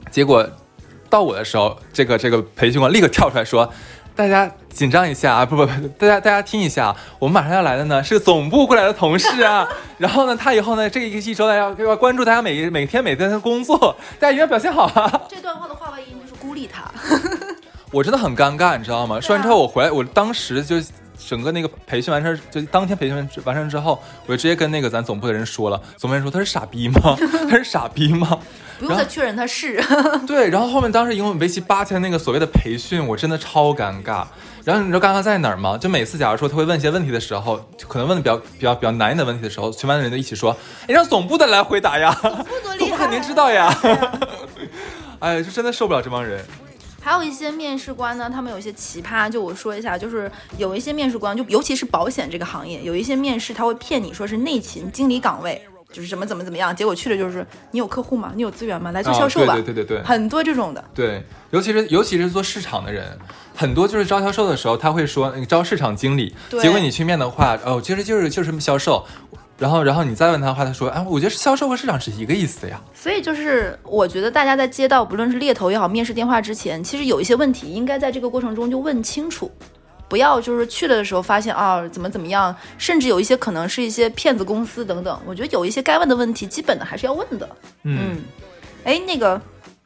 [0.10, 0.50] 结果
[1.10, 3.70] 到我的时候，这个这个培训官立刻跳出来说。
[4.16, 5.46] 大家紧张一下啊！
[5.46, 9.68] 不不不，大家大家听一下，我们马上要来的呢是总部过来的同事啊。
[9.98, 13.78] 然后呢，他以后呢这一个一周呢要要关注大家每每天每天的工作，
[14.20, 15.22] 大家一定要表现好啊。
[15.28, 16.90] 这段话的话外音就是孤立他。
[17.92, 19.20] 我真的很尴尬，你知道吗？
[19.20, 20.76] 说完之后我回来，我当时就
[21.28, 25.82] 整个那个培训完事儿，就当天培训完成之后，我就直接跟那个咱总部的人说了。
[25.98, 27.18] 总部人说他是傻逼吗？
[27.50, 28.40] 他是傻逼吗？
[28.80, 29.84] 不用再确认他是。
[30.26, 34.24] 对，然后后面当时因为为期八天那个所谓的培训，我真的超尴尬。
[34.70, 35.76] 然后你知道尴尬在哪儿吗？
[35.76, 40.56] 就每次假如说他会问一些问题的时候，可能问的比较比较比较难一点的问题的时候，全班的人都一起说
[40.86, 42.16] ：“哎，让总部的来回答呀，
[42.78, 43.76] 总部 肯定知道呀。
[45.18, 46.46] ”哎，就真的受不了这帮人。
[47.02, 55.60] 还有一些面试官呢，他们有一些奇葩，就我说一下，就是有一些面试官，就尤其是保险这个行业，有一些面试他会骗你说是内勤经理岗位。
[55.92, 58.32] 就是怎么怎么怎么样，结果去了就是你有客户吗？
[58.36, 58.92] 你有资源吗？
[58.92, 59.54] 来做销售吧。
[59.54, 60.84] 对对对对对，很多这种的。
[60.94, 63.18] 对，尤其是尤其是做市场的人，
[63.56, 69.04] 很多就是招销售的时候，他会说你招市场经理，结果你去面的话，哦，其实就是就是销售，
[69.58, 72.80] 然后然后你再问他的话，他说，哎，我觉得销售和市场是一个意思呀。
[72.94, 79.52] 所以就是我觉得大家在接到不论是猎头也好，面试电话之前，其实有一些问题应该在这个过程中就问清楚。
[80.10, 85.18] 不要就是去了的时候发现啊怎么怎么样，甚至有一些可能是一些骗子公司等等。
[85.24, 87.48] 我觉得有一些该问的问题，基本的还是要问的。
[87.84, 88.18] 嗯，
[88.84, 89.40] 哎，那个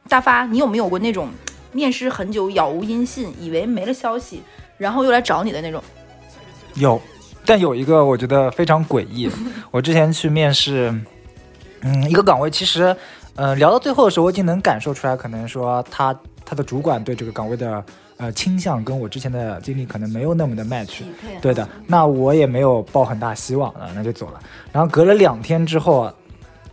[0.08, 1.28] 大发，你有没有过那种
[1.72, 4.42] 面试很久杳无音信，以为没了消息，
[4.78, 5.84] 然后又来找你的那种？
[6.76, 6.98] 有，
[7.44, 9.30] 但有一个我觉得非常诡异。
[9.70, 10.90] 我之前去面试，
[11.82, 12.96] 嗯，一个岗位，其实，
[13.36, 17.84] 呃，聊到最后的时候，我已经能感受出来，可能说他他的主管对这个岗位的。
[18.16, 21.02] 呃，倾向跟我之前的经历可能没有那么的 match，
[21.42, 24.40] 对的，那我也没有抱很大希望了，那就走了。
[24.70, 26.12] 然后隔了两天之后，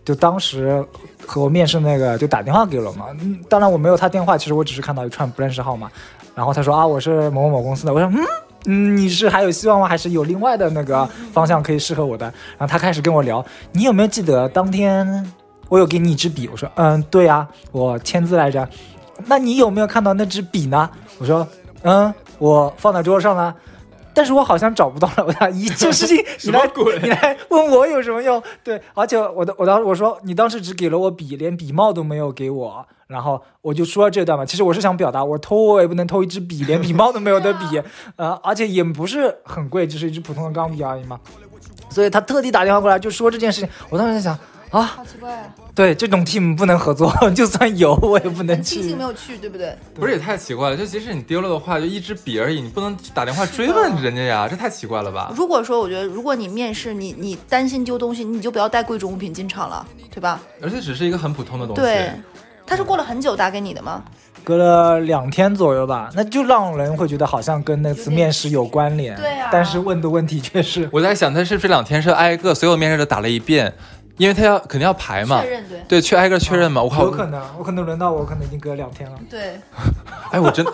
[0.06, 0.86] 就当时
[1.26, 3.08] 和我面试那个就打电话给我嘛，
[3.50, 5.90] 当然我没有他电话，其实我只是看到一串不认识号码。
[6.36, 8.18] 然后他说啊，我是某某某公司的，我说嗯
[8.66, 9.88] 嗯，你是还有希望吗？
[9.88, 12.26] 还是有另外的那个方向可以适合我的？
[12.58, 15.32] 然后他开始跟我聊，你有没有记得当天
[15.70, 16.48] 我有给你一支笔？
[16.48, 18.68] 我说嗯，对啊，我签字来着。
[19.26, 20.90] 那你有没有看到那支笔呢？
[21.22, 21.48] 我说，
[21.84, 23.56] 嗯，我放在桌上了，
[24.12, 25.24] 但是我好像找不到了。
[25.28, 26.68] 我想一件事情， 你来
[27.04, 28.42] 你来问我有什么用？
[28.64, 34.44] 对，而且我的我当时我说你当时只给了我笔，连笔帽都没有给我，然后我就说了这段嘛。
[34.44, 37.80] 其实我是想表达，我偷我也不能偷一支笔，连笔帽都没有的笔，
[38.16, 41.20] 呃，而且也不是很贵，只是一支普通的钢笔而已嘛。
[41.92, 44.36] 所以他特地打电话过来就说这件事情，我当时在想。
[44.72, 45.54] 啊，好奇怪啊！
[45.76, 48.76] 对，这种 team 不能合作， 就算有我也不能去。
[48.76, 49.76] 庆幸没有去，对不对？
[49.94, 50.78] 不是也太奇怪了？
[50.78, 55.34] 就即使你丢了的话，就一支笔而已，你不能打电话追问人家呀，这太奇怪了吧？
[55.36, 60.40] 如果说我觉得，如果你面试，你你担心丢东西，你就不要带贵重物品进场了，对吧？
[60.62, 61.82] 而且只是一个很普通的东西。
[61.82, 62.12] 对，
[62.66, 64.02] 他是过了很久打给你的吗？
[64.44, 69.16] 隔了两天左右吧，那就让人会觉得好像跟那次面试有关联。
[69.18, 69.50] 对啊。
[69.52, 73.72] 但是问的问题却是，我在想他是不是两天是挨个所有面试都打了一遍。
[74.18, 76.82] 因为他要肯定要排嘛，确认对，对，去挨个确认嘛。
[76.82, 79.18] 我靠，有可能，我可能轮到我，可能已经隔两天了。
[79.30, 79.60] 对，
[80.32, 80.74] 哎，我真的。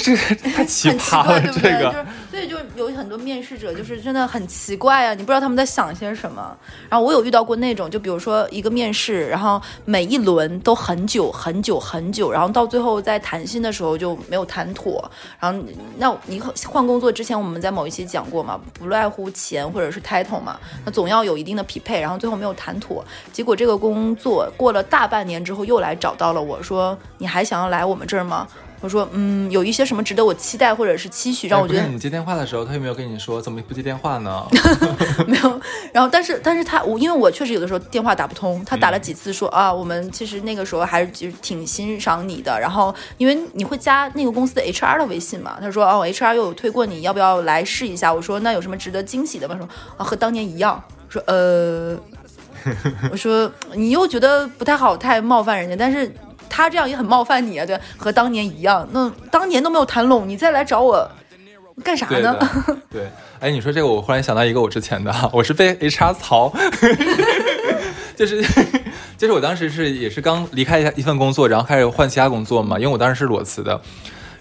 [0.00, 6.56] 这这太奇葩了，这个，就是所以就有很多面试者就是真的很奇怪啊，你不知道他们在想些什么。
[6.88, 15.10] 然后我有遇到过那种，就比如说一个面试，然后每一轮都很久很久很久，然后到最后在谈薪的时候就没有谈妥。
[15.38, 15.64] 然后
[15.98, 22.00] 那你换工作之前，我们在某一期讲过嘛，不外乎钱或者是 title 嘛，那总要有一定的匹配。
[22.00, 28.46] 然后最后没有谈妥，结果这个工作过了大半年之后又来找到了我说，你还想要来我们这儿吗？
[28.84, 31.86] 我说，嗯，有一些什么值得我期待或者是期许，让我觉得。
[31.86, 34.46] 你接电话的时候，他有没有跟你说怎么不接电话呢？
[35.26, 35.60] 没有。
[35.90, 42.60] 然后，但是，但是他，我因为我确实有的时候电话打不通，他打了几次说啊，我们其实那个时候还是就是挺欣赏你的。
[42.60, 48.12] 然后，因为你会加那个公司的 HR 的微信嘛，他说哦，HR 又有推过你，要不要来试一下？
[48.12, 49.56] 我说那有什么值得惊喜的吗？
[49.56, 49.66] 说
[49.96, 50.84] 啊，和当年一样。
[51.08, 51.96] 说呃，
[53.10, 56.14] 我说你又觉得不太好，太冒犯人家，但是。
[56.48, 58.86] 他这样也很冒犯你啊，对，和当年一样。
[58.92, 61.10] 那当年都没有谈拢，你再来找我
[61.82, 62.38] 干啥呢？
[62.90, 63.08] 对，
[63.40, 66.52] 哎，你说这个，我忽然想到一个我之前的， 我是被 HR 槽，
[68.16, 68.42] 就是
[69.18, 73.80] 就是我当时是也是刚离开一下一份工作，然后开始换其他工作嘛，因为我当时是裸辞的。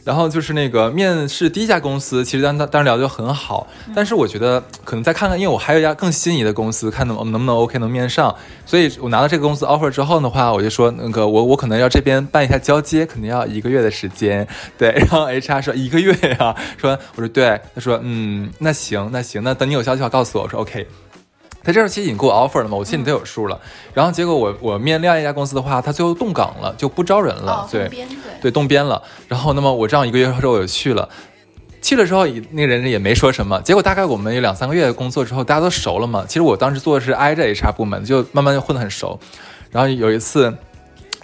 [0.03, 8.35] 然后就是那个面试第一家公司，其实当当当时聊得就很好，但是我觉得可能再看看，因为我还有一家更心仪的公司，看能能不能 OK 能面上，
[8.65, 20.85] 所以我拿到这个公司 offer 之后的话，我就说那个我我可能要这边办一下交接，肯定要一个月的时间，对，然后 HR 说一个月呀、说我说对，他说嗯那行那行，那等你有消息的话告诉我，我说 OK。
[21.63, 23.59] 他这时候其实已经给我 offer 了嘛，我心里都有数了。
[23.93, 28.05] 然后结果我我面另外一家公司的话，他最后动岗了，就不招人了，哦，对对。
[28.41, 29.01] 对，动编了。
[29.27, 31.07] 然后那么我这样一个月之后我就去了，
[31.81, 33.61] 去了之后那个人也没说什么。
[33.61, 36.25] 结果大概我们有两三个月的工作之后，大家都熟了嘛。
[36.27, 39.17] 其实我当时做的是挨着 HR 部门，就慢慢就混得很熟。
[39.71, 40.53] 然后有一次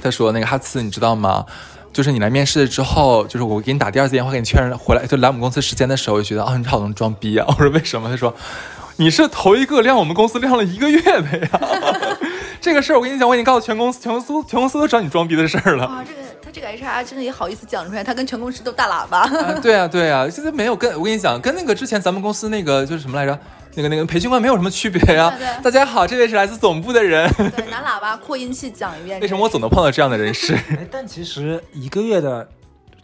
[0.02, 1.46] 他说那个哈茨你知道吗？
[1.92, 7.46] 就是你来面试之后，就是我给你打第二次电话给你确认回来，就来我们公司时间的时候，我就觉得啊、你好能装逼啊！
[7.50, 8.08] 我说为什么？
[8.08, 8.34] 他说
[9.00, 11.50] 你是头一个亮我们公司亮了一个月的呀。
[12.60, 15.88] 这个事儿我跟你讲，我已经告诉全公司，全公司全公司都知道你装逼的事儿了。
[15.88, 19.20] 哇，这个他这个 HR 真的也好意思讲出来，他跟全公司都大喇叭。
[19.20, 23.40] 啊，对啊，对啊，现在没有跟我跟你讲，跟那个之前咱们公司那个就是什么来着，
[23.76, 25.34] 那个那个培训官没有什么区别呀、
[25.64, 27.32] 大家好，这位是来自总部的人。
[27.56, 29.18] 对，拿喇叭扩音器讲一遍。
[29.24, 30.54] 为什么我总能碰到这样的人士？
[30.72, 32.46] 哎，但其实一个月的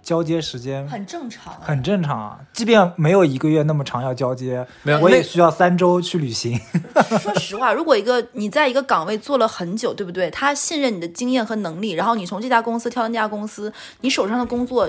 [0.06, 1.62] 交接时间很正常啊？
[1.64, 6.58] 很正常啊，即便没有一个月那么长要交接，没有我也需要三周去旅行。
[7.20, 10.30] 说实话，如果一个你在一个岗位做了很久，对不对？
[10.30, 14.88] 他信任你的经验和能力，然后你从这家公司跳到那家公司，你手上的工作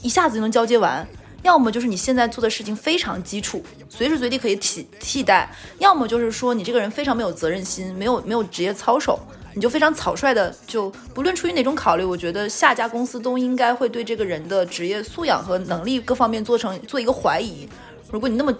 [0.00, 1.04] 一下子就能交接完。
[1.42, 5.48] 要么就是你现在做的事情非常基础，随时随地可以替替代；
[5.80, 9.18] 要么就是说你这个人非常没有责任心，没有没有职业操守，
[9.54, 17.68] 你就非常草率的就不论出于哪种考虑，我觉得下家公司都应该会对这个人的职业素养和能力各方面做成做一个怀疑。
[18.10, 18.54] 如果你那么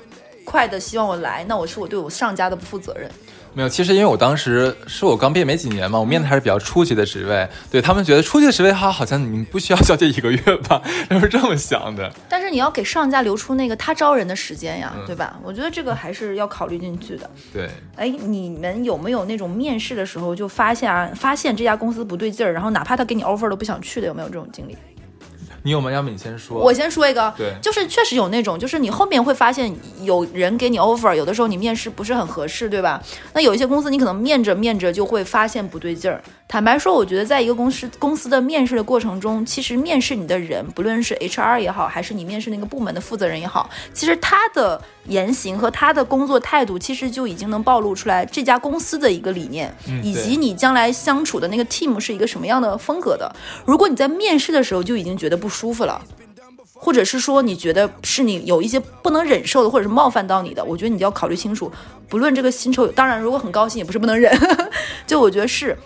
[0.44, 3.10] 快的希望我来，那我是我对我上家的不负责任。
[3.54, 10.38] 没有，其实因为我当时是我刚毕业没几年嘛，我面的还是比较初级的职位，对他们觉得初级的职位哈，好像你不需要交接一个月
[10.68, 12.10] 吧， 他们是这么想的。
[12.28, 15.38] 但是你要给上家留出那个他招人的时间呀，对吧？
[15.42, 17.28] 我觉得这个还是要考虑进去的。
[17.52, 24.76] 对，哎，你们有没有那种面试的时候就发现啊，发现这家公司不对劲儿，然后哪怕他给你 offer 都不想去的，有没有这种经历？
[25.62, 25.90] 你有吗？
[25.90, 26.58] 要么你先说。
[26.58, 33.02] 我先说一个，对就是确实有那种，就是你后面会发现有人给你 offer，有的时候你面试不是很合适，对吧？
[33.32, 36.22] 那有一些公司你可能面着面着就会发现不对劲儿。
[36.48, 53.34] 坦白说，我觉得在一个公司公司的面试的过程中，其实面试你的人，不论是 HR 也好，还是你面试那个部门的负责人也好，其实他的言行和他的工作态度，其实就已经能暴露出来这家公司的一个理念，以及你将来相处的那个 team 是一个什么样的风格的。
[53.64, 56.00] 如果你在面试的时候就已经觉得不舒服了。
[56.74, 61.70] 或者是说你觉得是你有一些不能忍受的，或者是冒犯到你的，我觉得你就要考虑清楚。
[62.08, 64.36] 不论这个薪酬，当然如果很高兴也不是不能忍，
[65.06, 65.78] 就我觉得是。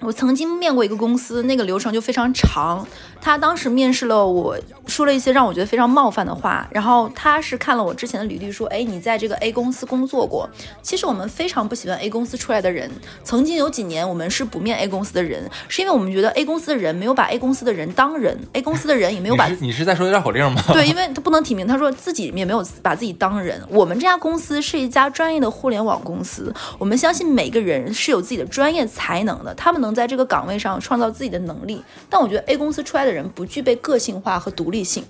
[0.00, 2.86] 我曾经面过一个公司，那个流程就非常长。
[3.20, 6.66] 他当时面试了我，说了一些让我觉得非常冒犯的话。
[6.70, 10.48] 然后他是看了我之前的履历，说：“哎，你在这个 A 公司工作过。”
[10.82, 12.90] 其实我们非常不喜欢 A 公司出来的人。
[13.24, 20.62] 曾经有几年我们是不面 A 公司的人，是因为我们觉得 A 公司的人没有把 A 公司的人当人，A 公司的人也没有把你是你是在说绕口令吗？
[20.72, 23.62] 对，因为他不能提名，他说自己也没有把自己当人。
[23.68, 31.82] 我们这家公司是一家专业的互联网公司，我们相信每个人是有自己的专业才能的，他们能在这个岗位上创造自己的能力。
[32.08, 35.02] 但我觉得 A 公司出来的人不具备个性化和独立性。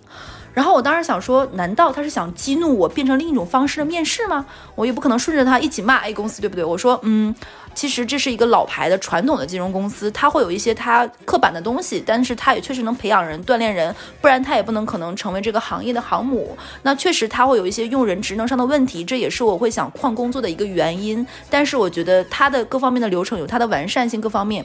[0.55, 4.45] 然后我当时想说，难道他是想激怒我，变成另一种方式的面试吗？
[4.75, 6.65] 我也不可能顺着他一起骂 A 公司，对不对？
[6.65, 7.33] 我说，嗯，
[7.75, 16.57] 其实这是一个老牌的传统的金融公司，它会有一些它刻板的东西，但是它也确实能培养人、锻炼人，不然它也不能可能成为这个行业的航母。
[16.83, 21.25] 那确实它会有一些用人职能上的问题，这也是我会想换工作的一个原因。
[21.49, 24.65] 但是我觉得它的各方面的流程有它的完善性，各方面。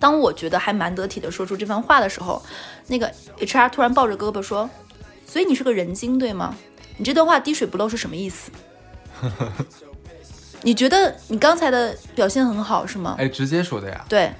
[0.00, 2.42] 当我觉得还蛮得体的说出这番话的时候，
[2.88, 3.08] 那个
[3.38, 4.68] HR 突然抱着胳膊说
[5.26, 6.56] ：“所以你是个人精对吗？
[6.96, 8.50] 你这段话滴水不漏是什么意思？
[10.62, 13.14] 你觉得你刚才的表现很好是吗？
[13.18, 14.04] 哎，直接说的呀。
[14.08, 14.32] 对，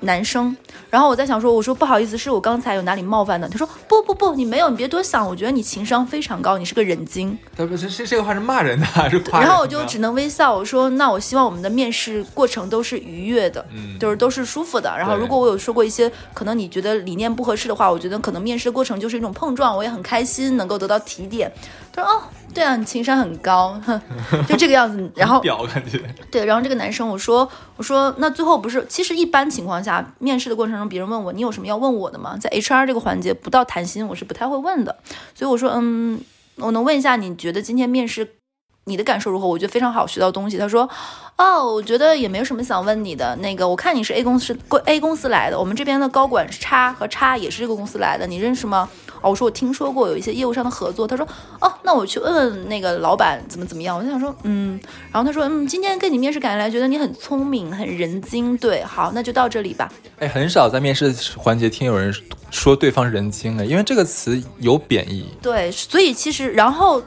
[0.00, 0.56] 男生。
[0.90, 3.48] 然后我在想说，我说不好意思，是我刚才有哪里冒犯的？
[3.48, 5.26] 他说不不不，你没有，你别多想。
[5.26, 7.36] 我觉得你情商非常高，你是个人精。
[7.56, 9.46] 他不是这这个话是骂人的还是夸人的？
[9.46, 14.88] 然后我就只能微笑，我说那我希望我们的面试过程都是愉悦的，嗯就是都是舒服的。
[14.96, 21.52] 然后如果我有说过一些可能你觉得理念不合适的话，我觉得可能面试的过程就是一种碰撞，我也很开心能够得到提点。
[21.92, 22.22] 他说哦，
[22.54, 24.00] 对啊，你情商很高，哼，
[24.46, 25.10] 就这个样子。
[25.16, 26.00] 然后表感觉。
[26.30, 32.36] 对，然后这个男生我说我说那最后不是，其实一般情况下面试的过程中，别人问我你有什么要问我的吗？
[32.40, 34.96] 在 HR 这个环节不到谈心我是不太会问的，
[35.34, 36.20] 所以我说嗯，
[36.56, 38.36] 我能问一下你觉得今天面试
[38.84, 39.46] 你的感受如何？
[39.46, 40.56] 我觉得非常好，学到东西。
[40.56, 40.88] 他说
[41.36, 48.88] 哦，我觉得也没有什么想问你的，那个我看你是 A 公司 A 公司来的，我们这边的高管是叉和叉也是这个公司来的，你认识吗？
[49.20, 51.06] 哦，我说我听说过有一些业务上的合作。
[51.06, 51.26] 他说
[51.60, 53.96] 哦，那我去问问那个老板怎么怎么样。
[53.96, 54.78] 我就想说嗯，
[55.12, 58.56] 然后他说嗯，今天跟你面试感觉来，觉得你很聪明，很人精。
[58.58, 59.90] 对，好，那就到这里吧。
[60.18, 62.14] 哎，很少在面试环节听有人
[62.50, 65.26] 说对方人精的，因为这个词有贬义。
[65.42, 67.02] 对，所以其实然后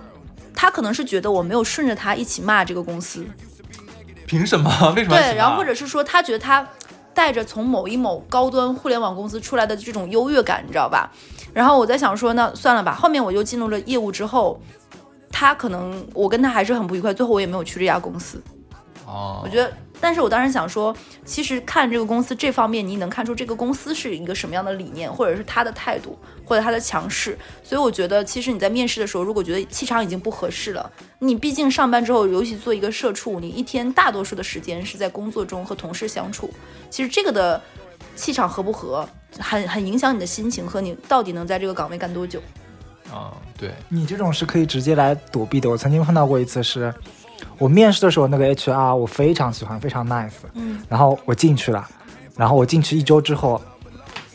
[0.54, 3.26] 他可能是觉得我没有顺着他一起骂这个公司。
[4.26, 4.94] 凭什么？
[4.96, 5.18] 为什么？
[5.18, 6.68] 对，然后或者是说他觉得他。
[7.14, 11.12] 带着从某一某高端互联网公司出来的这种优越感，你知道吧？
[11.54, 12.94] 然后我在想说，那算了吧。
[12.94, 14.60] 后面我就进入了业务之后，
[15.32, 18.42] 他可能我跟他还是很不愉快，最后我也没有去这家公司。
[19.06, 19.72] 哦，我觉得。
[20.04, 27.38] 但是我当时想说，其实看这个公司这方面，你能看出这个公司是一个什么样的理念，或者是他的态度，或者他的强势。
[27.62, 36.52] 所以我觉得，其实你在面试的时候，如果觉得气场已经不合适了，你毕竟上班之后，尤其做一个社畜，你一天大多数的时间是在工作中和同事相处。
[36.90, 37.62] 其实这个的
[38.16, 39.08] 气场合不合，
[39.40, 42.40] 很很影响你的心情和你到底能在这个岗位干多久。
[43.12, 45.70] 啊，对你这种是可以直接来躲避的。
[45.70, 46.94] 我曾经碰到过一次是。
[47.58, 50.32] 我面试的时候，那个 HR 我非常喜欢，非常 nice。
[50.54, 51.88] 嗯，然后我进去了，
[52.38, 53.60] 然后我进去一周之后，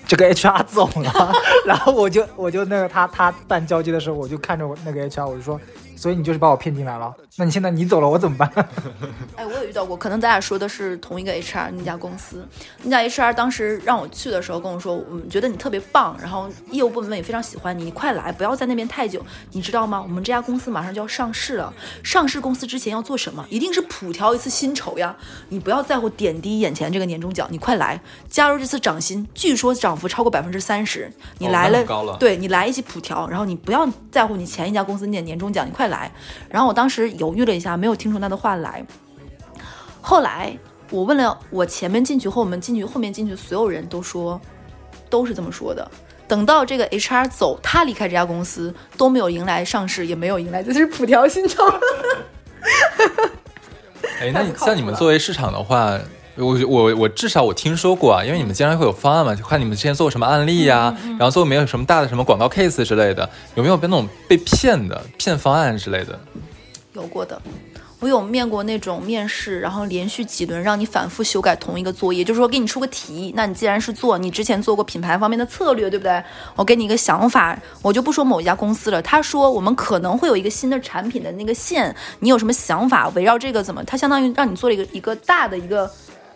[0.09, 1.33] 这个 HR 走了，
[1.65, 5.61] 然后我就我就那个他他办交接的时候，我就看着我那个 HR，我就说。
[5.97, 7.13] 所以你就是把我骗进来了？
[7.37, 8.49] 那你现在你走了，我怎么办？
[9.35, 12.47] 哎，我也遇到过，可能咱俩说的是同一个 HR 那家公司。
[12.83, 20.01] 那家 HR 当时让我去的时候跟我说，我们觉得你特别棒，然后业务部门也非常喜欢你，你快来，不要在那边太久，你知道吗？
[20.03, 21.73] 我们这家公司马上就要上市了，
[22.05, 23.45] 上市公司之前要做什么？
[23.49, 25.17] 一定是普调一次薪酬呀！
[25.49, 31.85] 你不要在乎点滴眼前这个年终奖，你快来加入这次涨薪，据说涨幅超过百分之三十，你来了，
[32.19, 35.86] 对你来一起普调，然后你不要在乎你前一家公司那年终奖，你快。
[35.89, 36.11] 来，
[36.49, 38.85] 然后我当时犹豫了一下，没有听出他的话来。
[40.01, 40.57] 后来
[40.91, 44.41] 我问了我前面进去和我们进去后面进去所有人都说，
[45.11, 45.91] 都是这么说的。
[46.29, 51.65] 等到这个 HR 走，他离开这家公司都没有迎来上市，也没有迎来就是普调新潮。
[54.21, 55.99] 哎，那你 像你们作为市场的话。
[56.37, 66.19] 我我我至少我听说过啊，因为你们经常会有方案嘛，就看你们之前做过什么案例呀，然后做没有什么大的什么广告 case 之类的，有没有被那种被骗的骗方案之类的？
[66.93, 67.41] 有过的，
[68.01, 76.23] 我有面过那种面试，然后连续几轮让你反复修改同一个作业，就是说给你出个题，那你既然是做你之前做过品牌方面的策略，对不对？
[76.55, 83.09] 我给你一个想法，我就不说某一家公司了，他说我们可能会有一个新的产品的那个线，你有什么想法？
[83.11, 83.83] 围绕这个怎么？
[83.85, 85.91] 他相当于让你做了一个一个大的一个。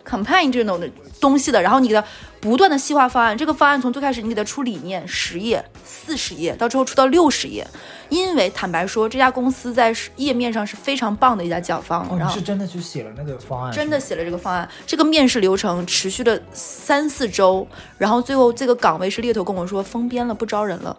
[0.05, 0.89] Campaign 这种的
[1.21, 2.05] 东西的，然后你给他
[2.41, 7.67] 不断的细化方案，这个方案从最开始你给他出理念十页、四十页，到之后出到六十页，
[8.09, 12.03] 因为坦白说，这家公司在页面上是非常棒的一家甲方。
[12.09, 13.73] 哦，你是真的去写了那个方案？
[13.73, 14.69] 真的写了这个方案。
[14.87, 17.67] 这个面试流程持续了三四周，
[17.99, 20.97] 然后最后这个岗位是猎头跟我说封编了，不招人了。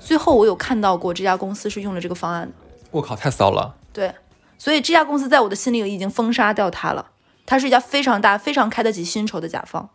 [0.00, 2.52] 最后我有看到过这家公司是用了这个方案的。
[2.90, 3.76] 我靠，太骚了。
[3.92, 4.12] 对，
[4.58, 7.06] 所以这家公司在我的心里已经封杀掉它了。
[7.50, 9.90] 它是一家非常大、非常开得起薪酬的甲方。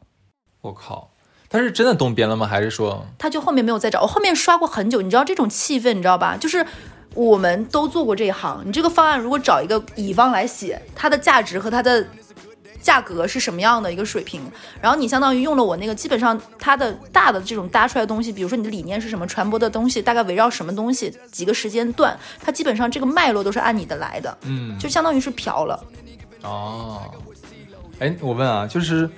[0.59, 1.11] 我靠，
[1.47, 2.45] 他是真的动编了吗？
[2.45, 4.01] 还是说他就后面没有再找？
[4.01, 6.35] 我后面刷过很久，你知道这种气氛，你知道吧？
[6.35, 6.65] 就是
[7.13, 12.05] 我们都做过这一行，你这个方案如果找一个乙方来写，它的价值和它的
[12.81, 14.41] 价格是什么样的一个水平？
[14.81, 25.81] 然后你相当于用了我那个，基本上它的大的这种搭出来的东西，比如说你的理念是什么，传播的东西大概围绕什么东西，几个时间段，它基本上这个脉络都是按你的来的，嗯，就相当于是嫖了。
[26.43, 27.01] 哦。
[27.99, 29.09] 哎，我问啊，就是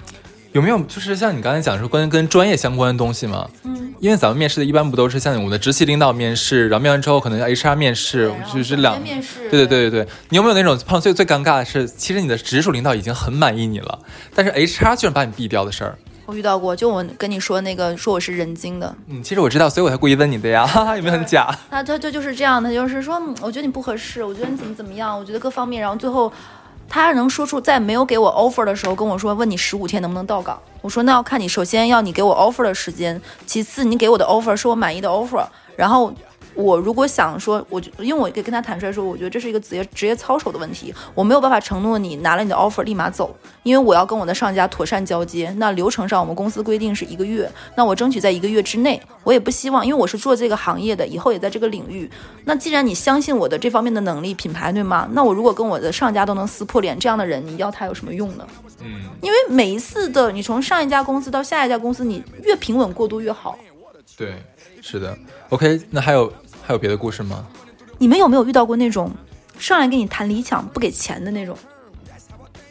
[0.51, 3.49] 有没有就是像你刚才讲说关于跟专业相关的东西吗？
[3.63, 9.49] 嗯，因为咱们面试的一般不都是像我们的直系领导面试，然后面完之后可能 HR 面试，就是两面试。
[9.49, 13.99] 对对对对对，你有没有那种碰到最最尴尬的是，其实你的直属领导已经很满意你了，
[14.35, 15.97] 但是 HR 居然把你毙掉的事儿？
[16.27, 18.93] 我遇到过，就我跟你说那个说我是人精的。
[19.07, 21.49] 嗯，其实我知道，所以我才故意问你的呀，哈哈，有没有很假？
[21.71, 26.31] 那他就就是这样的，就是说，我觉得你不合适，我觉得你怎么怎么样，我觉得各方面，然后最后。
[26.89, 30.59] 他能说出在没有给我 offer 的时候跟我说，问你十五天能不能到岗？
[30.81, 36.13] 我说那要看你，首先要你给我 offer 的时间，其次你给我的 offer 是我满意的 offer，然后。
[36.57, 43.33] 我如果想说，我就因为我可以跟他坦率说，我觉得这是一个职业职业操守的问题，我没有办法承诺你拿了你的 offer 立马走，
[43.63, 45.53] 因为我要跟我的上家妥善交接。
[45.57, 49.01] 那流程上我们公司规定是一个月，那我争取在一个月之内。
[49.23, 52.09] 我也不希望，因为我是做这个行业的，以后也在这个领域。
[52.45, 55.07] 那既然你相信我的这方面的能力、品牌，对吗？
[55.11, 58.47] 那我如果跟我的上家都能撕破脸，这样的人你要他有什么用呢？
[58.81, 63.57] 嗯，因为每一次的你从上一家公司到下一家公司，你越平稳过渡越好。
[64.15, 64.35] 对，
[64.81, 65.15] 是的。
[65.49, 66.31] OK，那还有。
[66.67, 67.47] 还有别的故事吗？
[67.97, 69.09] 你们有没有遇到过那种
[69.57, 71.57] 上来跟你谈理想不给钱的那种？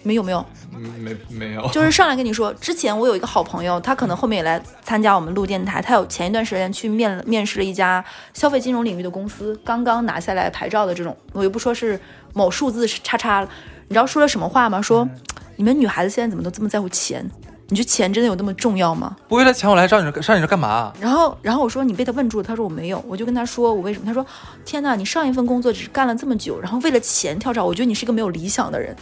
[0.02, 0.44] 你们有没有？
[0.74, 11.98] 嗯没没有，就是上来跟你说，之前我有一个好朋友，他可能后面也来参加我们录电台，他有前一段时间去面了面试了一家消费金融领域的公司，刚刚拿下来牌照的这种，我又不说是
[12.34, 13.48] 某数字叉叉了，
[13.88, 14.82] 你知道说了什么话吗？
[14.82, 15.08] 说
[15.56, 17.26] 你们女孩子现在怎么都这么在乎钱？
[17.68, 19.16] 你觉得钱真的有那么重要吗？
[19.28, 20.92] 不为了钱我来找你这上你这干嘛？
[21.00, 24.06] 然后，然后我说你被他问住了，他说我没有，我就跟他说我为什么？
[24.06, 24.24] 他说
[24.64, 28.94] 天呐，你上一份工作只是干了这么久，然后为了钱跳槽，我觉得你是一个没有理想的人，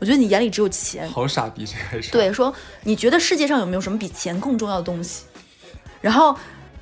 [0.00, 1.08] 我觉得你眼里只有钱。
[1.08, 2.10] 好傻逼，这个是。
[2.10, 5.24] 对，说你觉得世界上有没有什么比钱更重要的东西？
[6.00, 6.36] 然后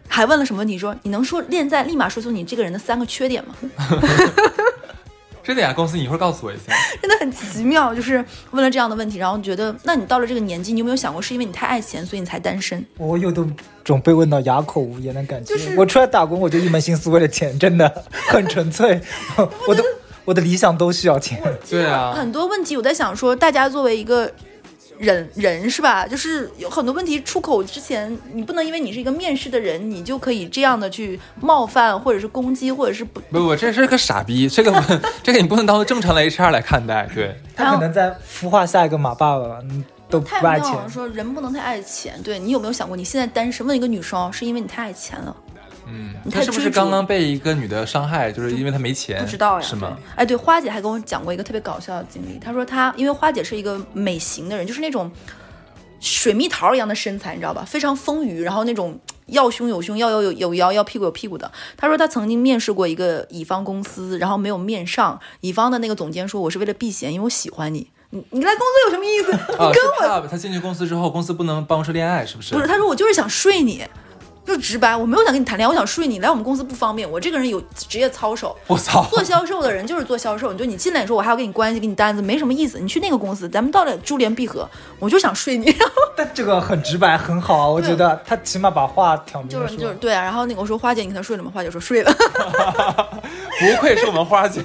[0.08, 0.78] 还问了什么问题？
[0.78, 3.54] 说你能说现在立马说出你这个人的三个缺点吗？
[5.42, 6.72] 这点啊，公司你一会儿告诉我一下。
[7.00, 12.84] 真的很奇妙，就是问了这样的问题，然后觉得，那你到了这个年纪，你有没有想过，是因为你太爱钱，所以你才单身？
[12.98, 15.54] 我有种被问到哑口无言的感觉。
[15.54, 19.00] 就是我出来打工，我就一门心思为了钱，真的很纯粹。
[19.66, 19.82] 我的
[20.24, 21.42] 我的理想都需要钱。
[21.68, 24.30] 对啊，很多问题我在想说，大家作为一个
[25.00, 26.06] 人人是吧？
[26.06, 34.70] 就是有很多问题出口之前，你不能因为你是一个面试的人，你就可以这样的去冒犯或者是攻击，或者是不不不，这是个傻逼，这个
[35.24, 37.08] 这个你不能当做正常的 HR 来看待。
[37.14, 40.88] 对， 他可能在孵化下一个马爸爸，你都太不爱钱妙了。。
[40.88, 43.66] 说人不能太爱钱，对你有没有想过，你现在单身？
[43.66, 45.34] 问一个女生，是因为你太爱钱了？
[45.86, 49.22] 嗯，他是不是刚刚被一个女的伤害，就是因为他没钱？
[49.22, 49.96] 不知道呀，是吗？
[49.96, 50.02] 对？
[50.16, 52.38] 哎，对，花姐还跟我讲过一个特别搞笑的经历。
[52.38, 55.10] 她说她因为花姐是一个美型的人，就是那种
[56.00, 57.64] 水蜜桃一样的身材，你知道吧？
[57.66, 61.50] 非常丰腴，然后那种要胸有胸，要腰有有腰，要屁股有屁股的。
[61.76, 67.90] 她说她曾经面试过一个乙方公司，然后没有面上，乙方的那个总监说我是为了避嫌，因为我喜欢你。
[68.12, 69.30] 你你来公司有什么意思？
[69.52, 72.54] 你跟我怕他进去公司之后，公司不能办公室恋爱，是不是？
[72.54, 73.84] 不是，他说我就是想睡你，
[74.50, 76.18] 就直白，我没有想跟你谈恋爱，我想睡你。
[76.18, 78.56] 来我们公司不方便，我这个人有职业操守。
[78.66, 79.04] 我操！
[79.10, 82.78] 做销售的人就是做销售，你就你进来说我还要跟你关系，给你单子，没什么意思。
[82.78, 85.74] 你去那个公司，咱们到了珠联璧合，我就想睡你，
[86.16, 87.68] 但这个很直白，很好啊。
[87.68, 89.66] 我觉得他起码把话挑明就。
[89.66, 90.22] 是就是对啊。
[90.22, 91.50] 然后那个我说花姐，你跟他睡了吗？
[91.54, 92.12] 花姐说睡了。
[93.60, 94.62] 不愧是我们花姐，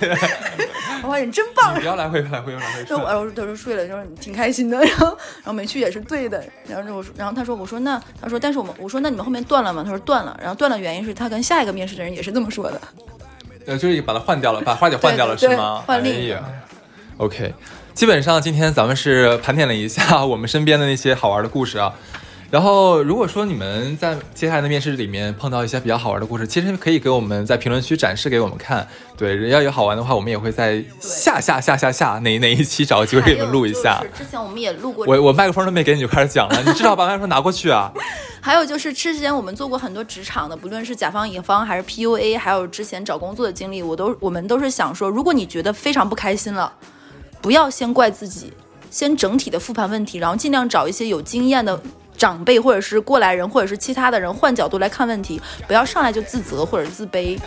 [1.06, 1.80] 花姐你真棒你。
[1.80, 9.84] 不要来回来回 来回然后我我他说睡了，然后挺开心的， 然后然后没去也是对的，然后我说，然后他说我说那他说但是我们我说那你们后面断了吗？
[9.84, 12.82] 他说断了，然后断了原因是他跟下一个面试的人也是这么说的。
[13.66, 15.84] 呃，就是把他换掉了，把花姐换掉了是吗？
[15.88, 16.38] 换另
[17.18, 17.54] OK，
[17.94, 21.94] 基本上今天咱们是盘点了一下我们身边的那些好玩的故事啊。
[22.52, 28.88] 然后，如果说你们在接下来的面试里面碰到一些比较好玩的故事，其实可以给我们在评论区展示给我们看。
[29.18, 37.92] 对，要有好玩的话，我们也会在下下下下下哪哪一期找个机会给你们录一下 之前我们也录过我我麦克风都没给你就开始讲了，你至少把麦克风拿过 去啊！
[38.42, 46.72] 还有就是之前我们做过很多职场的，不论是甲方乙方还是 PUA，还有之前找工作的经历，我都我们都是想说，如果你觉得非常不开心了，
[47.42, 48.54] 不要先怪自己，
[48.92, 51.82] 先整体的复盘问题，然后尽量找一些有经验的。
[52.18, 57.40] 长辈或者是过来人，或者是其他的人，换角度来看问题，不要上来就自责或者自卑，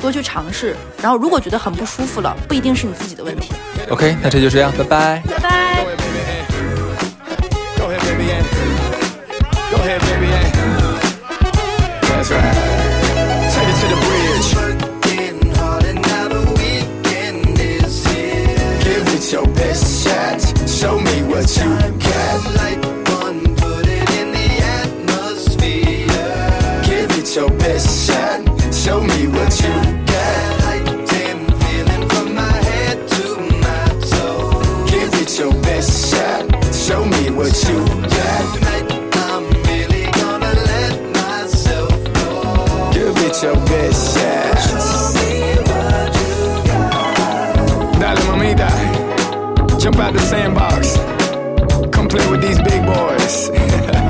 [0.00, 0.76] 多去尝试。
[1.00, 3.52] 然后如果觉得很不舒服了，不一定是你自己的问题。
[3.90, 5.22] OK，那这就这样，拜拜。
[5.26, 5.86] 拜拜。
[7.78, 8.44] Go ahead, baby, and
[9.70, 10.50] go ahead, baby, and
[12.08, 12.54] that's right.
[13.52, 14.48] Take it to the bridge.
[14.56, 18.78] Working hard and now the weekend is here.
[18.82, 20.40] Give it your best shot.
[20.68, 21.70] Show me what you
[28.96, 29.74] Show me what you
[30.06, 30.64] got.
[30.64, 33.24] Light feeling from my head to
[33.60, 34.90] my toes.
[34.90, 36.74] Give it your best shot.
[36.74, 38.54] Show me what you got.
[38.54, 38.86] Tonight
[39.28, 42.90] I'm really gonna let myself go.
[42.94, 44.56] Give it your best shot.
[48.00, 48.70] Dale, mamita.
[49.78, 50.96] Jump out the sandbox.
[51.94, 53.50] Come play with these big boys.